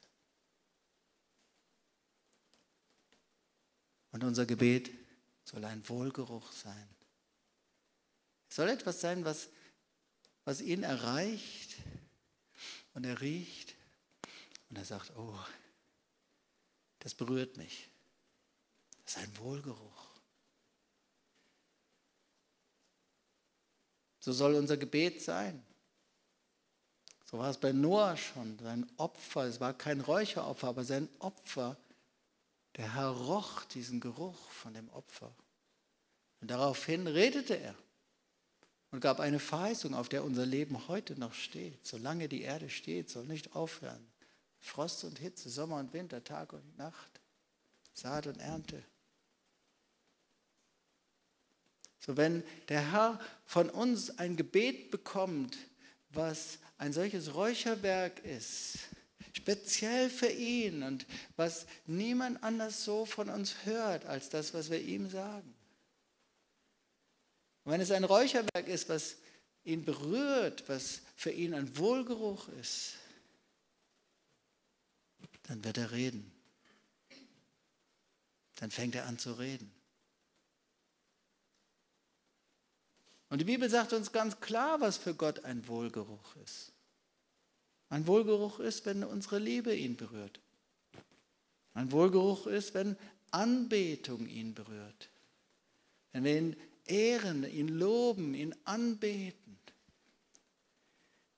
Und 4.10 4.24
unser 4.24 4.46
Gebet 4.46 4.90
soll 5.44 5.64
ein 5.64 5.88
Wohlgeruch 5.88 6.50
sein. 6.50 6.88
Es 8.48 8.56
soll 8.56 8.68
etwas 8.70 9.00
sein, 9.00 9.24
was 9.24 9.50
was 10.44 10.60
ihn 10.60 10.82
erreicht 10.82 11.76
und 12.94 13.06
er 13.06 13.20
riecht 13.20 13.76
und 14.68 14.78
er 14.78 14.84
sagt, 14.84 15.12
oh, 15.16 15.38
das 16.98 17.14
berührt 17.14 17.56
mich. 17.56 17.88
Das 19.04 19.14
ist 19.14 19.22
ein 19.22 19.38
Wohlgeruch. 19.38 19.99
So 24.20 24.32
soll 24.32 24.54
unser 24.54 24.76
Gebet 24.76 25.22
sein. 25.22 25.62
So 27.24 27.38
war 27.38 27.50
es 27.50 27.58
bei 27.58 27.72
Noah 27.72 28.16
schon. 28.16 28.58
Sein 28.58 28.86
Opfer, 28.96 29.44
es 29.44 29.60
war 29.60 29.72
kein 29.72 30.00
Räucheropfer, 30.00 30.68
aber 30.68 30.84
sein 30.84 31.08
Opfer, 31.18 31.76
der 32.76 32.94
Herr 32.94 33.08
roch 33.08 33.64
diesen 33.64 34.00
Geruch 34.00 34.38
von 34.50 34.74
dem 34.74 34.88
Opfer. 34.90 35.34
Und 36.40 36.50
daraufhin 36.50 37.06
redete 37.06 37.58
er 37.58 37.74
und 38.90 39.00
gab 39.00 39.20
eine 39.20 39.38
Verheißung, 39.38 39.94
auf 39.94 40.08
der 40.08 40.24
unser 40.24 40.46
Leben 40.46 40.88
heute 40.88 41.18
noch 41.18 41.34
steht. 41.34 41.86
Solange 41.86 42.28
die 42.28 42.42
Erde 42.42 42.68
steht, 42.70 43.10
soll 43.10 43.24
nicht 43.26 43.54
aufhören. 43.54 44.06
Frost 44.58 45.04
und 45.04 45.18
Hitze, 45.18 45.48
Sommer 45.48 45.76
und 45.76 45.92
Winter, 45.92 46.22
Tag 46.22 46.52
und 46.52 46.76
Nacht, 46.76 47.20
Saat 47.94 48.26
und 48.26 48.38
Ernte. 48.38 48.82
So, 52.00 52.16
wenn 52.16 52.42
der 52.68 52.92
Herr 52.92 53.20
von 53.44 53.70
uns 53.70 54.18
ein 54.18 54.36
Gebet 54.36 54.90
bekommt, 54.90 55.56
was 56.10 56.58
ein 56.78 56.92
solches 56.92 57.34
Räucherwerk 57.34 58.24
ist, 58.24 58.78
speziell 59.32 60.10
für 60.10 60.30
ihn 60.30 60.82
und 60.82 61.06
was 61.36 61.66
niemand 61.86 62.42
anders 62.42 62.84
so 62.84 63.04
von 63.04 63.28
uns 63.28 63.54
hört 63.64 64.06
als 64.06 64.30
das, 64.30 64.54
was 64.54 64.70
wir 64.70 64.80
ihm 64.80 65.08
sagen, 65.08 65.54
und 67.64 67.72
wenn 67.72 67.80
es 67.80 67.90
ein 67.90 68.04
Räucherwerk 68.04 68.66
ist, 68.68 68.88
was 68.88 69.16
ihn 69.64 69.84
berührt, 69.84 70.68
was 70.68 71.02
für 71.14 71.30
ihn 71.30 71.54
ein 71.54 71.76
Wohlgeruch 71.76 72.48
ist, 72.60 72.94
dann 75.42 75.62
wird 75.64 75.78
er 75.78 75.90
reden. 75.90 76.32
Dann 78.56 78.70
fängt 78.70 78.94
er 78.94 79.06
an 79.06 79.18
zu 79.18 79.32
reden. 79.32 79.70
Und 83.30 83.38
die 83.38 83.44
Bibel 83.44 83.70
sagt 83.70 83.92
uns 83.92 84.12
ganz 84.12 84.40
klar, 84.40 84.80
was 84.80 84.96
für 84.96 85.14
Gott 85.14 85.44
ein 85.44 85.66
Wohlgeruch 85.68 86.36
ist. 86.44 86.72
Ein 87.88 88.06
Wohlgeruch 88.06 88.58
ist, 88.60 88.84
wenn 88.86 89.04
unsere 89.04 89.38
Liebe 89.38 89.74
ihn 89.74 89.96
berührt. 89.96 90.40
Ein 91.74 91.92
Wohlgeruch 91.92 92.46
ist, 92.46 92.74
wenn 92.74 92.96
Anbetung 93.30 94.26
ihn 94.26 94.54
berührt. 94.54 95.08
Wenn 96.12 96.24
wir 96.24 96.38
ihn 96.38 96.56
ehren, 96.86 97.48
ihn 97.48 97.68
loben, 97.68 98.34
ihn 98.34 98.54
anbeten. 98.64 99.58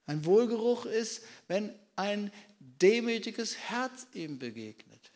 Ein 0.07 0.25
Wohlgeruch 0.25 0.87
ist, 0.87 1.23
wenn 1.47 1.75
ein 1.97 2.33
demütiges 2.59 3.57
Herz 3.57 4.07
ihm 4.15 4.39
begegnet. 4.39 5.11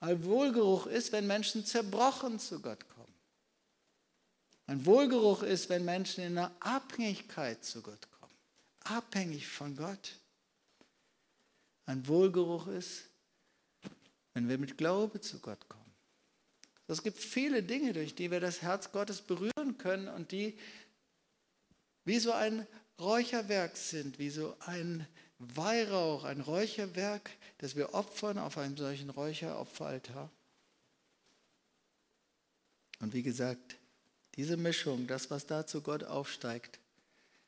Ein 0.00 0.24
Wohlgeruch 0.24 0.86
ist, 0.86 1.12
wenn 1.12 1.26
Menschen 1.26 1.64
zerbrochen 1.64 2.38
zu 2.38 2.60
Gott 2.60 2.88
kommen. 2.88 2.93
Ein 4.66 4.86
Wohlgeruch 4.86 5.42
ist, 5.42 5.68
wenn 5.68 5.84
Menschen 5.84 6.24
in 6.24 6.38
einer 6.38 6.54
Abhängigkeit 6.60 7.64
zu 7.64 7.82
Gott 7.82 8.10
kommen. 8.10 8.32
Abhängig 8.84 9.46
von 9.46 9.76
Gott. 9.76 10.16
Ein 11.86 12.06
Wohlgeruch 12.08 12.66
ist, 12.68 13.04
wenn 14.32 14.48
wir 14.48 14.58
mit 14.58 14.78
Glaube 14.78 15.20
zu 15.20 15.38
Gott 15.38 15.68
kommen. 15.68 15.84
Es 16.86 17.02
gibt 17.02 17.18
viele 17.18 17.62
Dinge, 17.62 17.92
durch 17.92 18.14
die 18.14 18.30
wir 18.30 18.40
das 18.40 18.62
Herz 18.62 18.92
Gottes 18.92 19.22
berühren 19.22 19.78
können 19.78 20.08
und 20.08 20.32
die 20.32 20.58
wie 22.04 22.18
so 22.18 22.32
ein 22.32 22.66
Räucherwerk 23.00 23.76
sind, 23.76 24.18
wie 24.18 24.30
so 24.30 24.56
ein 24.60 25.06
Weihrauch, 25.38 26.24
ein 26.24 26.40
Räucherwerk, 26.40 27.30
das 27.58 27.76
wir 27.76 27.94
opfern 27.94 28.38
auf 28.38 28.58
einem 28.58 28.76
solchen 28.76 29.10
Räucheropferaltar. 29.10 30.30
Und 33.00 33.12
wie 33.14 33.22
gesagt, 33.22 33.76
diese 34.36 34.56
Mischung, 34.56 35.06
das, 35.06 35.30
was 35.30 35.46
da 35.46 35.66
zu 35.66 35.80
Gott 35.80 36.04
aufsteigt, 36.04 36.80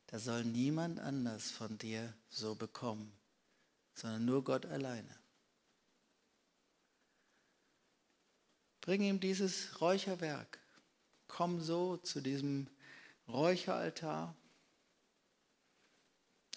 das 0.07 0.23
soll 0.23 0.43
niemand 0.45 0.99
anders 0.99 1.51
von 1.51 1.77
dir 1.77 2.13
so 2.29 2.55
bekommen, 2.55 3.11
sondern 3.93 4.25
nur 4.25 4.43
Gott 4.43 4.65
alleine. 4.65 5.15
Bring 8.81 9.01
ihm 9.01 9.19
dieses 9.19 9.81
Räucherwerk. 9.81 10.59
Komm 11.27 11.61
so 11.61 11.97
zu 11.97 12.21
diesem 12.21 12.67
Räucheraltar. 13.27 14.33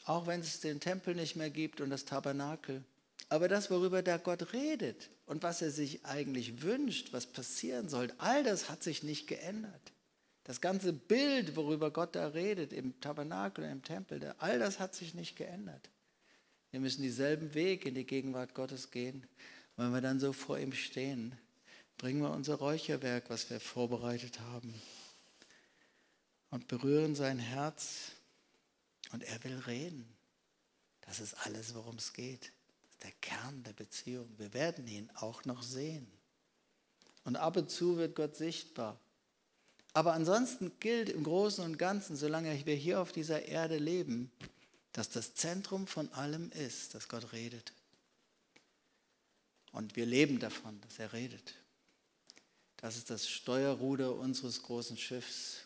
Auch 0.05 0.28
wenn 0.28 0.41
es 0.41 0.61
den 0.61 0.78
Tempel 0.78 1.16
nicht 1.16 1.35
mehr 1.35 1.51
gibt 1.51 1.81
und 1.81 1.91
das 1.91 2.05
Tabernakel. 2.05 2.85
Aber 3.28 3.49
das, 3.49 3.68
worüber 3.68 4.03
der 4.03 4.20
Gott 4.20 4.53
redet 4.53 5.11
und 5.26 5.43
was 5.43 5.61
er 5.61 5.72
sich 5.72 6.05
eigentlich 6.05 6.62
wünscht, 6.62 7.12
was 7.12 7.26
passieren 7.26 7.89
soll, 7.89 8.12
all 8.18 8.45
das 8.45 8.68
hat 8.68 8.85
sich 8.85 9.03
nicht 9.03 9.26
geändert. 9.26 9.93
Das 10.45 10.61
ganze 10.61 10.93
Bild, 10.93 11.55
worüber 11.57 11.91
Gott 11.91 12.16
da 12.16 12.28
redet, 12.28 12.72
im 12.72 12.99
Tabernakel, 13.01 13.64
im 13.64 13.82
Tempel, 13.82 14.34
all 14.38 14.59
das 14.59 14.78
hat 14.80 14.95
sich 14.95 15.14
nicht 15.14 15.36
geändert. 15.36 15.91
Wir 16.70 16.80
müssen 16.80 17.03
dieselben 17.03 17.55
Weg 17.55 17.84
in 17.84 17.95
die 17.95 18.07
Gegenwart 18.07 18.55
Gottes 18.55 18.91
gehen. 18.91 19.26
Wenn 19.76 19.93
wir 19.93 20.01
dann 20.01 20.20
so 20.20 20.32
vor 20.32 20.59
ihm 20.59 20.72
stehen, 20.72 21.36
bringen 21.99 22.22
wir 22.22 22.30
unser 22.30 22.57
Räucherwerk, 22.57 23.28
was 23.28 23.51
wir 23.51 23.61
vorbereitet 23.61 24.41
haben, 24.41 24.74
und 26.51 26.68
berühren 26.68 27.14
sein 27.14 27.38
Herz. 27.38 28.12
Und 29.12 29.22
er 29.24 29.43
will 29.45 29.59
reden. 29.66 30.07
Das 31.03 31.18
ist 31.20 31.34
alles, 31.47 31.74
worum 31.74 31.97
es 31.97 32.12
geht. 32.12 32.53
Das 32.82 32.91
ist 32.93 33.05
der 33.05 33.12
Kern 33.20 33.62
der 33.64 33.72
Beziehung. 33.72 34.28
Wir 34.38 34.55
werden 34.55 34.86
ihn 34.86 35.11
auch 35.16 35.45
noch 35.45 35.62
sehen. 35.62 36.07
Und 37.24 37.36
ab 37.36 37.57
und 37.57 37.70
zu 37.70 37.97
wird 37.97 38.14
Gott 38.14 38.36
sichtbar. 38.36 38.99
Aber 39.93 40.12
ansonsten 40.12 40.72
gilt 40.78 41.09
im 41.09 41.24
Großen 41.24 41.64
und 41.64 41.78
Ganzen, 41.78 42.16
solange 42.16 42.64
wir 42.64 42.76
hier 42.76 43.01
auf 43.01 43.12
dieser 43.12 43.47
Erde 43.47 43.78
leben, 43.78 44.30
dass 44.93 45.09
das 45.09 45.34
Zentrum 45.34 45.86
von 45.86 46.12
allem 46.12 46.51
ist, 46.53 46.95
dass 46.95 47.09
Gott 47.09 47.32
redet. 47.32 47.72
Und 49.72 49.97
wir 49.97 50.07
leben 50.07 50.38
davon, 50.38 50.80
dass 50.82 50.99
er 50.99 51.12
redet. 51.12 51.55
Das 52.76 52.97
ist 52.97 53.11
das 53.11 53.28
Steuerruder 53.28 54.14
unseres 54.14 54.62
großen 54.62 54.97
Schiffs, 54.97 55.64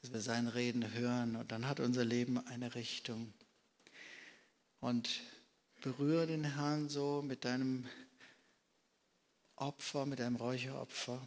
dass 0.00 0.12
wir 0.12 0.20
sein 0.20 0.48
Reden 0.48 0.92
hören 0.92 1.36
und 1.36 1.50
dann 1.50 1.66
hat 1.66 1.80
unser 1.80 2.04
Leben 2.04 2.44
eine 2.46 2.74
Richtung. 2.74 3.32
Und 4.80 5.08
berühre 5.80 6.26
den 6.26 6.44
Herrn 6.44 6.88
so 6.88 7.22
mit 7.22 7.44
deinem 7.44 7.86
Opfer, 9.56 10.04
mit 10.04 10.18
deinem 10.18 10.36
Räucheropfer 10.36 11.26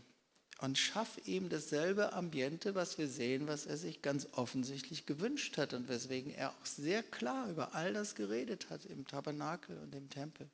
und 0.60 0.78
schaff 0.78 1.20
ihm 1.26 1.50
dasselbe 1.50 2.14
Ambiente, 2.14 2.74
was 2.74 2.98
wir 2.98 3.08
sehen, 3.08 3.48
was 3.48 3.66
er 3.66 3.78
sich 3.78 4.02
ganz 4.02 4.28
offensichtlich 4.32 5.06
gewünscht 5.06 5.58
hat 5.58 5.74
und 5.74 5.88
weswegen 5.88 6.34
er 6.34 6.52
auch 6.52 6.66
sehr 6.66 7.04
klar 7.04 7.50
über 7.50 7.76
all 7.76 7.94
das 7.94 8.16
geredet 8.16 8.70
hat 8.70 8.86
im 8.86 9.06
Tabernakel 9.06 9.78
und 9.78 9.94
im 9.94 10.10
Tempel. 10.10 10.50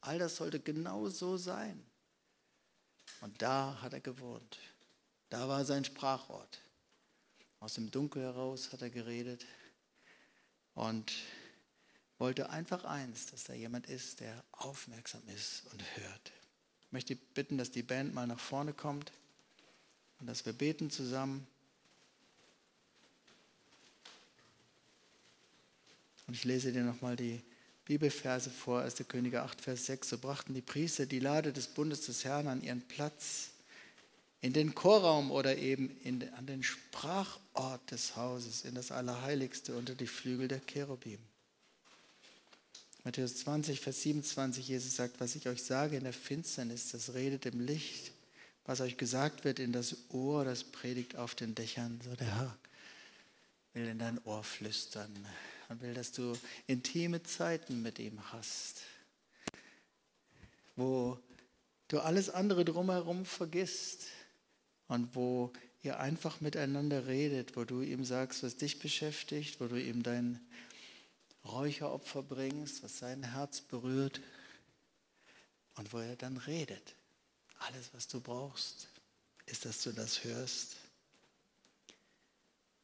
All 0.00 0.18
das 0.18 0.36
sollte 0.36 0.58
genau 0.58 1.08
so 1.08 1.36
sein. 1.36 1.80
Und 3.20 3.42
da 3.42 3.80
hat 3.80 3.92
er 3.92 4.00
gewohnt. 4.00 4.58
Da 5.30 5.48
war 5.48 5.64
sein 5.64 5.84
Sprachort. 5.84 6.60
Aus 7.60 7.74
dem 7.74 7.90
Dunkel 7.90 8.22
heraus 8.22 8.72
hat 8.72 8.82
er 8.82 8.90
geredet 8.90 9.46
und 10.74 11.12
wollte 12.18 12.50
einfach 12.50 12.84
eins, 12.84 13.26
dass 13.26 13.44
da 13.44 13.54
jemand 13.54 13.86
ist, 13.86 14.20
der 14.20 14.44
aufmerksam 14.52 15.22
ist 15.28 15.64
und 15.72 15.82
hört. 15.96 16.32
Ich 16.80 16.92
möchte 16.92 17.16
bitten, 17.16 17.56
dass 17.56 17.70
die 17.70 17.82
Band 17.82 18.14
mal 18.14 18.26
nach 18.26 18.40
vorne 18.40 18.72
kommt 18.72 19.12
und 20.20 20.26
dass 20.26 20.44
wir 20.46 20.52
beten 20.52 20.90
zusammen. 20.90 21.46
Und 26.26 26.34
ich 26.34 26.44
lese 26.44 26.72
dir 26.72 26.82
nochmal 26.82 27.16
die 27.16 27.42
Bibelverse 27.84 28.50
vor, 28.50 28.82
1. 28.82 29.04
Könige 29.08 29.42
8, 29.42 29.60
Vers 29.60 29.86
6. 29.86 30.08
So 30.08 30.18
brachten 30.18 30.54
die 30.54 30.62
Priester 30.62 31.04
die 31.06 31.18
Lade 31.18 31.52
des 31.52 31.66
Bundes 31.66 32.06
des 32.06 32.24
Herrn 32.24 32.46
an 32.48 32.62
ihren 32.62 32.80
Platz, 32.82 33.50
in 34.40 34.52
den 34.52 34.74
Chorraum 34.74 35.30
oder 35.30 35.56
eben 35.56 35.90
in, 36.02 36.28
an 36.34 36.46
den 36.46 36.62
Sprachort 36.62 37.90
des 37.90 38.16
Hauses, 38.16 38.64
in 38.64 38.74
das 38.74 38.90
Allerheiligste 38.90 39.74
unter 39.74 39.94
die 39.94 40.06
Flügel 40.06 40.48
der 40.48 40.60
Cherubim. 40.60 41.18
Matthäus 43.04 43.36
20, 43.36 43.80
Vers 43.80 44.02
27, 44.02 44.66
Jesus 44.66 44.96
sagt, 44.96 45.20
was 45.20 45.34
ich 45.34 45.46
euch 45.48 45.62
sage 45.62 45.96
in 45.96 46.04
der 46.04 46.14
Finsternis, 46.14 46.90
das 46.90 47.12
redet 47.12 47.44
im 47.44 47.60
Licht 47.60 48.13
was 48.64 48.80
euch 48.80 48.96
gesagt 48.96 49.44
wird 49.44 49.58
in 49.58 49.72
das 49.72 49.96
Ohr, 50.10 50.44
das 50.44 50.64
predigt 50.64 51.16
auf 51.16 51.34
den 51.34 51.54
Dächern. 51.54 52.00
So 52.02 52.14
der 52.16 52.34
Herr 52.34 52.58
will 53.74 53.86
in 53.86 53.98
dein 53.98 54.22
Ohr 54.24 54.42
flüstern 54.42 55.12
und 55.68 55.82
will, 55.82 55.94
dass 55.94 56.12
du 56.12 56.36
intime 56.66 57.22
Zeiten 57.22 57.82
mit 57.82 57.98
ihm 57.98 58.32
hast, 58.32 58.82
wo 60.76 61.18
du 61.88 62.00
alles 62.00 62.30
andere 62.30 62.64
drumherum 62.64 63.24
vergisst 63.24 64.06
und 64.88 65.14
wo 65.14 65.52
ihr 65.82 65.98
einfach 65.98 66.40
miteinander 66.40 67.06
redet, 67.06 67.56
wo 67.56 67.64
du 67.64 67.82
ihm 67.82 68.04
sagst, 68.04 68.42
was 68.42 68.56
dich 68.56 68.78
beschäftigt, 68.78 69.60
wo 69.60 69.66
du 69.66 69.80
ihm 69.80 70.02
dein 70.02 70.40
Räucheropfer 71.44 72.22
bringst, 72.22 72.82
was 72.82 72.98
sein 72.98 73.22
Herz 73.22 73.60
berührt 73.60 74.20
und 75.74 75.92
wo 75.92 75.98
er 75.98 76.16
dann 76.16 76.38
redet. 76.38 76.94
Alles, 77.68 77.90
was 77.92 78.06
du 78.08 78.20
brauchst, 78.20 78.88
ist, 79.46 79.64
dass 79.64 79.82
du 79.82 79.92
das 79.92 80.24
hörst. 80.24 80.76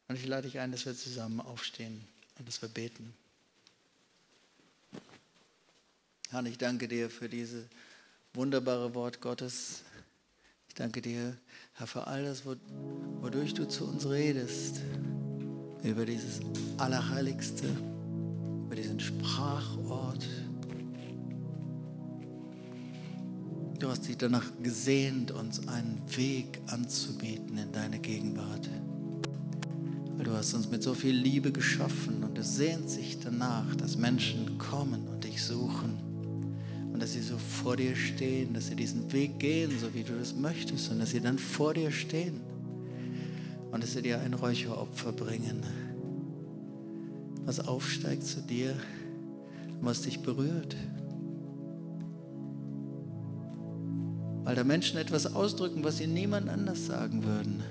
Und 0.07 0.15
ich 0.15 0.25
lade 0.25 0.47
dich 0.47 0.59
ein, 0.59 0.71
dass 0.71 0.85
wir 0.85 0.95
zusammen 0.95 1.39
aufstehen 1.39 2.05
und 2.37 2.47
dass 2.47 2.61
wir 2.61 2.69
beten. 2.69 3.13
Herr, 6.29 6.45
ich 6.45 6.57
danke 6.57 6.87
dir 6.87 7.09
für 7.09 7.29
dieses 7.29 7.65
wunderbare 8.33 8.93
Wort 8.95 9.21
Gottes. 9.21 9.81
Ich 10.67 10.73
danke 10.73 11.01
dir, 11.01 11.37
Herr, 11.73 11.87
für 11.87 12.07
all 12.07 12.23
das, 12.23 12.45
wodurch 12.45 13.53
du 13.53 13.67
zu 13.67 13.85
uns 13.85 14.07
redest, 14.07 14.77
über 15.83 16.05
dieses 16.05 16.39
Allerheiligste, 16.77 17.67
über 18.65 18.75
diesen 18.75 18.99
Sprachort. 18.99 20.25
Du 23.81 23.89
hast 23.89 24.07
dich 24.07 24.15
danach 24.15 24.45
gesehnt, 24.61 25.31
uns 25.31 25.67
einen 25.67 25.99
Weg 26.15 26.59
anzubieten 26.67 27.57
in 27.57 27.71
deine 27.71 27.97
Gegenwart. 27.97 28.69
Weil 30.15 30.23
du 30.23 30.33
hast 30.33 30.53
uns 30.53 30.69
mit 30.69 30.83
so 30.83 30.93
viel 30.93 31.15
Liebe 31.15 31.51
geschaffen 31.51 32.23
und 32.23 32.37
es 32.37 32.57
sehnt 32.57 32.91
sich 32.91 33.17
danach, 33.21 33.75
dass 33.75 33.97
Menschen 33.97 34.59
kommen 34.59 35.07
und 35.07 35.23
dich 35.23 35.41
suchen 35.41 35.97
und 36.93 37.01
dass 37.01 37.13
sie 37.13 37.23
so 37.23 37.39
vor 37.39 37.75
dir 37.75 37.95
stehen, 37.95 38.53
dass 38.53 38.67
sie 38.67 38.75
diesen 38.75 39.11
Weg 39.13 39.39
gehen, 39.39 39.71
so 39.79 39.91
wie 39.95 40.03
du 40.03 40.13
das 40.13 40.35
möchtest 40.35 40.91
und 40.91 40.99
dass 40.99 41.09
sie 41.09 41.21
dann 41.21 41.39
vor 41.39 41.73
dir 41.73 41.89
stehen 41.89 42.39
und 43.71 43.81
dass 43.81 43.93
sie 43.93 44.03
dir 44.03 44.19
ein 44.19 44.35
Räucheropfer 44.35 45.11
bringen, 45.11 45.63
was 47.45 47.59
aufsteigt 47.59 48.27
zu 48.27 48.41
dir 48.41 48.75
was 49.81 50.03
dich 50.03 50.19
berührt. 50.19 50.75
Weil 54.51 54.57
da 54.57 54.65
Menschen 54.65 54.97
etwas 54.97 55.33
ausdrücken, 55.33 55.81
was 55.85 55.99
sie 55.99 56.07
niemand 56.07 56.49
anders 56.49 56.85
sagen 56.85 57.23
würden. 57.23 57.63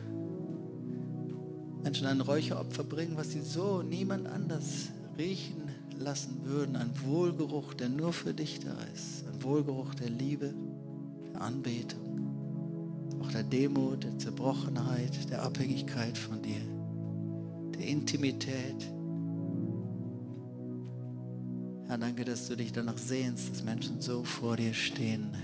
Menschen 1.82 2.06
ein 2.06 2.22
Räucheropfer 2.22 2.84
bringen, 2.84 3.18
was 3.18 3.32
sie 3.32 3.42
so 3.42 3.82
niemand 3.82 4.26
anders 4.26 4.88
riechen 5.18 5.60
lassen 5.98 6.40
würden. 6.44 6.76
Ein 6.76 6.90
Wohlgeruch, 7.04 7.74
der 7.74 7.90
nur 7.90 8.14
für 8.14 8.32
dich 8.32 8.60
da 8.60 8.74
ist. 8.94 9.26
Ein 9.30 9.42
Wohlgeruch 9.42 9.94
der 9.94 10.08
Liebe, 10.08 10.54
der 11.34 11.42
Anbetung, 11.42 13.18
auch 13.20 13.30
der 13.30 13.42
Demut, 13.42 14.04
der 14.04 14.18
Zerbrochenheit, 14.18 15.28
der 15.30 15.42
Abhängigkeit 15.42 16.16
von 16.16 16.40
dir, 16.40 16.62
der 17.78 17.86
Intimität. 17.88 18.90
Herr, 21.88 21.98
danke, 21.98 22.24
dass 22.24 22.48
du 22.48 22.56
dich 22.56 22.72
danach 22.72 22.96
sehnst, 22.96 23.50
dass 23.50 23.64
Menschen 23.64 24.00
so 24.00 24.24
vor 24.24 24.56
dir 24.56 24.72
stehen 24.72 25.36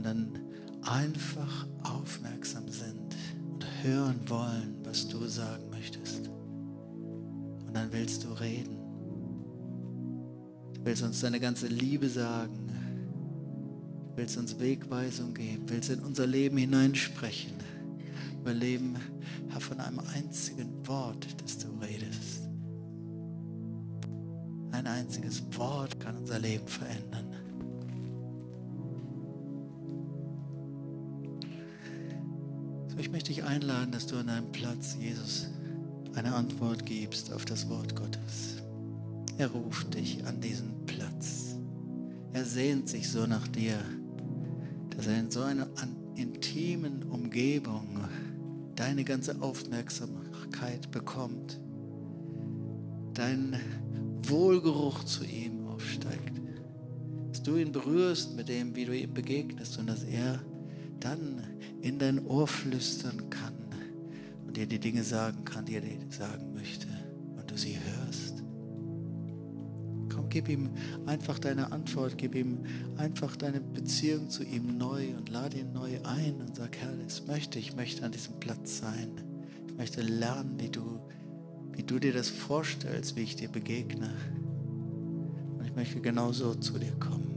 und 0.00 0.06
dann 0.06 0.38
einfach 0.80 1.66
aufmerksam 1.82 2.66
sind 2.70 3.14
und 3.52 3.66
hören 3.82 4.18
wollen, 4.28 4.76
was 4.82 5.06
du 5.06 5.26
sagen 5.26 5.68
möchtest. 5.68 6.28
Und 7.66 7.74
dann 7.74 7.92
willst 7.92 8.24
du 8.24 8.28
reden. 8.28 8.78
Du 10.72 10.84
willst 10.84 11.02
uns 11.02 11.20
deine 11.20 11.38
ganze 11.38 11.66
Liebe 11.66 12.08
sagen. 12.08 12.68
Du 14.10 14.16
willst 14.16 14.38
uns 14.38 14.58
Wegweisung 14.58 15.34
geben. 15.34 15.66
Du 15.66 15.74
willst 15.74 15.90
in 15.90 16.00
unser 16.00 16.26
Leben 16.26 16.56
hineinsprechen. 16.56 17.52
Wir 18.42 18.54
leben, 18.54 18.96
von 19.58 19.80
einem 19.80 20.00
einzigen 20.16 20.86
Wort, 20.88 21.26
das 21.42 21.58
du 21.58 21.68
redest. 21.78 22.48
Ein 24.72 24.86
einziges 24.86 25.42
Wort 25.58 26.00
kann 26.00 26.16
unser 26.16 26.38
Leben 26.38 26.66
verändern. 26.66 27.29
Möchte 33.10 33.32
dich 33.32 33.44
einladen, 33.44 33.90
dass 33.92 34.06
du 34.06 34.16
an 34.16 34.28
deinem 34.28 34.52
Platz, 34.52 34.96
Jesus, 34.98 35.48
eine 36.14 36.34
Antwort 36.34 36.86
gibst 36.86 37.32
auf 37.32 37.44
das 37.44 37.68
Wort 37.68 37.96
Gottes. 37.96 38.62
Er 39.38 39.48
ruft 39.48 39.94
dich 39.94 40.24
an 40.26 40.40
diesen 40.40 40.86
Platz. 40.86 41.56
Er 42.32 42.44
sehnt 42.44 42.88
sich 42.88 43.08
so 43.08 43.26
nach 43.26 43.48
dir, 43.48 43.78
dass 44.90 45.06
er 45.06 45.18
in 45.18 45.30
so 45.30 45.40
einer 45.42 45.68
intimen 46.14 47.02
Umgebung 47.04 48.04
deine 48.76 49.04
ganze 49.04 49.40
Aufmerksamkeit 49.40 50.90
bekommt. 50.90 51.60
Dein 53.14 53.56
Wohlgeruch 54.22 55.04
zu 55.04 55.24
ihm 55.24 55.66
aufsteigt. 55.66 56.40
Dass 57.30 57.42
du 57.42 57.56
ihn 57.56 57.72
berührst 57.72 58.36
mit 58.36 58.48
dem, 58.48 58.76
wie 58.76 58.84
du 58.84 58.96
ihm 58.96 59.14
begegnest 59.14 59.78
und 59.78 59.88
dass 59.88 60.04
er 60.04 60.40
dann 61.00 61.42
in 61.82 61.98
dein 61.98 62.24
Ohr 62.26 62.46
flüstern 62.46 63.30
kann 63.30 63.54
und 64.46 64.56
dir 64.56 64.66
die 64.66 64.78
Dinge 64.78 65.02
sagen 65.02 65.44
kann, 65.44 65.64
die 65.64 65.76
er 65.76 65.80
dir 65.80 65.98
sagen 66.10 66.52
möchte 66.54 66.86
und 67.36 67.50
du 67.50 67.56
sie 67.56 67.76
hörst. 67.78 68.42
Komm, 70.12 70.28
gib 70.28 70.48
ihm 70.48 70.70
einfach 71.06 71.38
deine 71.38 71.72
Antwort, 71.72 72.18
gib 72.18 72.34
ihm 72.34 72.58
einfach 72.96 73.36
deine 73.36 73.60
Beziehung 73.60 74.28
zu 74.28 74.44
ihm 74.44 74.76
neu 74.76 75.16
und 75.16 75.28
lade 75.28 75.58
ihn 75.58 75.72
neu 75.72 75.98
ein 76.02 76.40
und 76.40 76.56
sag, 76.56 76.76
Herr, 76.76 76.96
das 77.04 77.26
möchte 77.26 77.58
ich, 77.58 77.76
möchte 77.76 78.04
an 78.04 78.12
diesem 78.12 78.40
Platz 78.40 78.78
sein. 78.78 79.10
Ich 79.68 79.76
möchte 79.76 80.02
lernen, 80.02 80.58
wie 80.58 80.68
du 80.68 81.00
wie 81.80 81.82
du 81.86 81.98
dir 81.98 82.12
das 82.12 82.28
vorstellst, 82.28 83.16
wie 83.16 83.22
ich 83.22 83.36
dir 83.36 83.48
begegne. 83.48 84.10
Und 85.58 85.64
ich 85.64 85.74
möchte 85.74 86.00
genauso 86.00 86.54
zu 86.54 86.78
dir 86.78 86.92
kommen. 87.00 87.29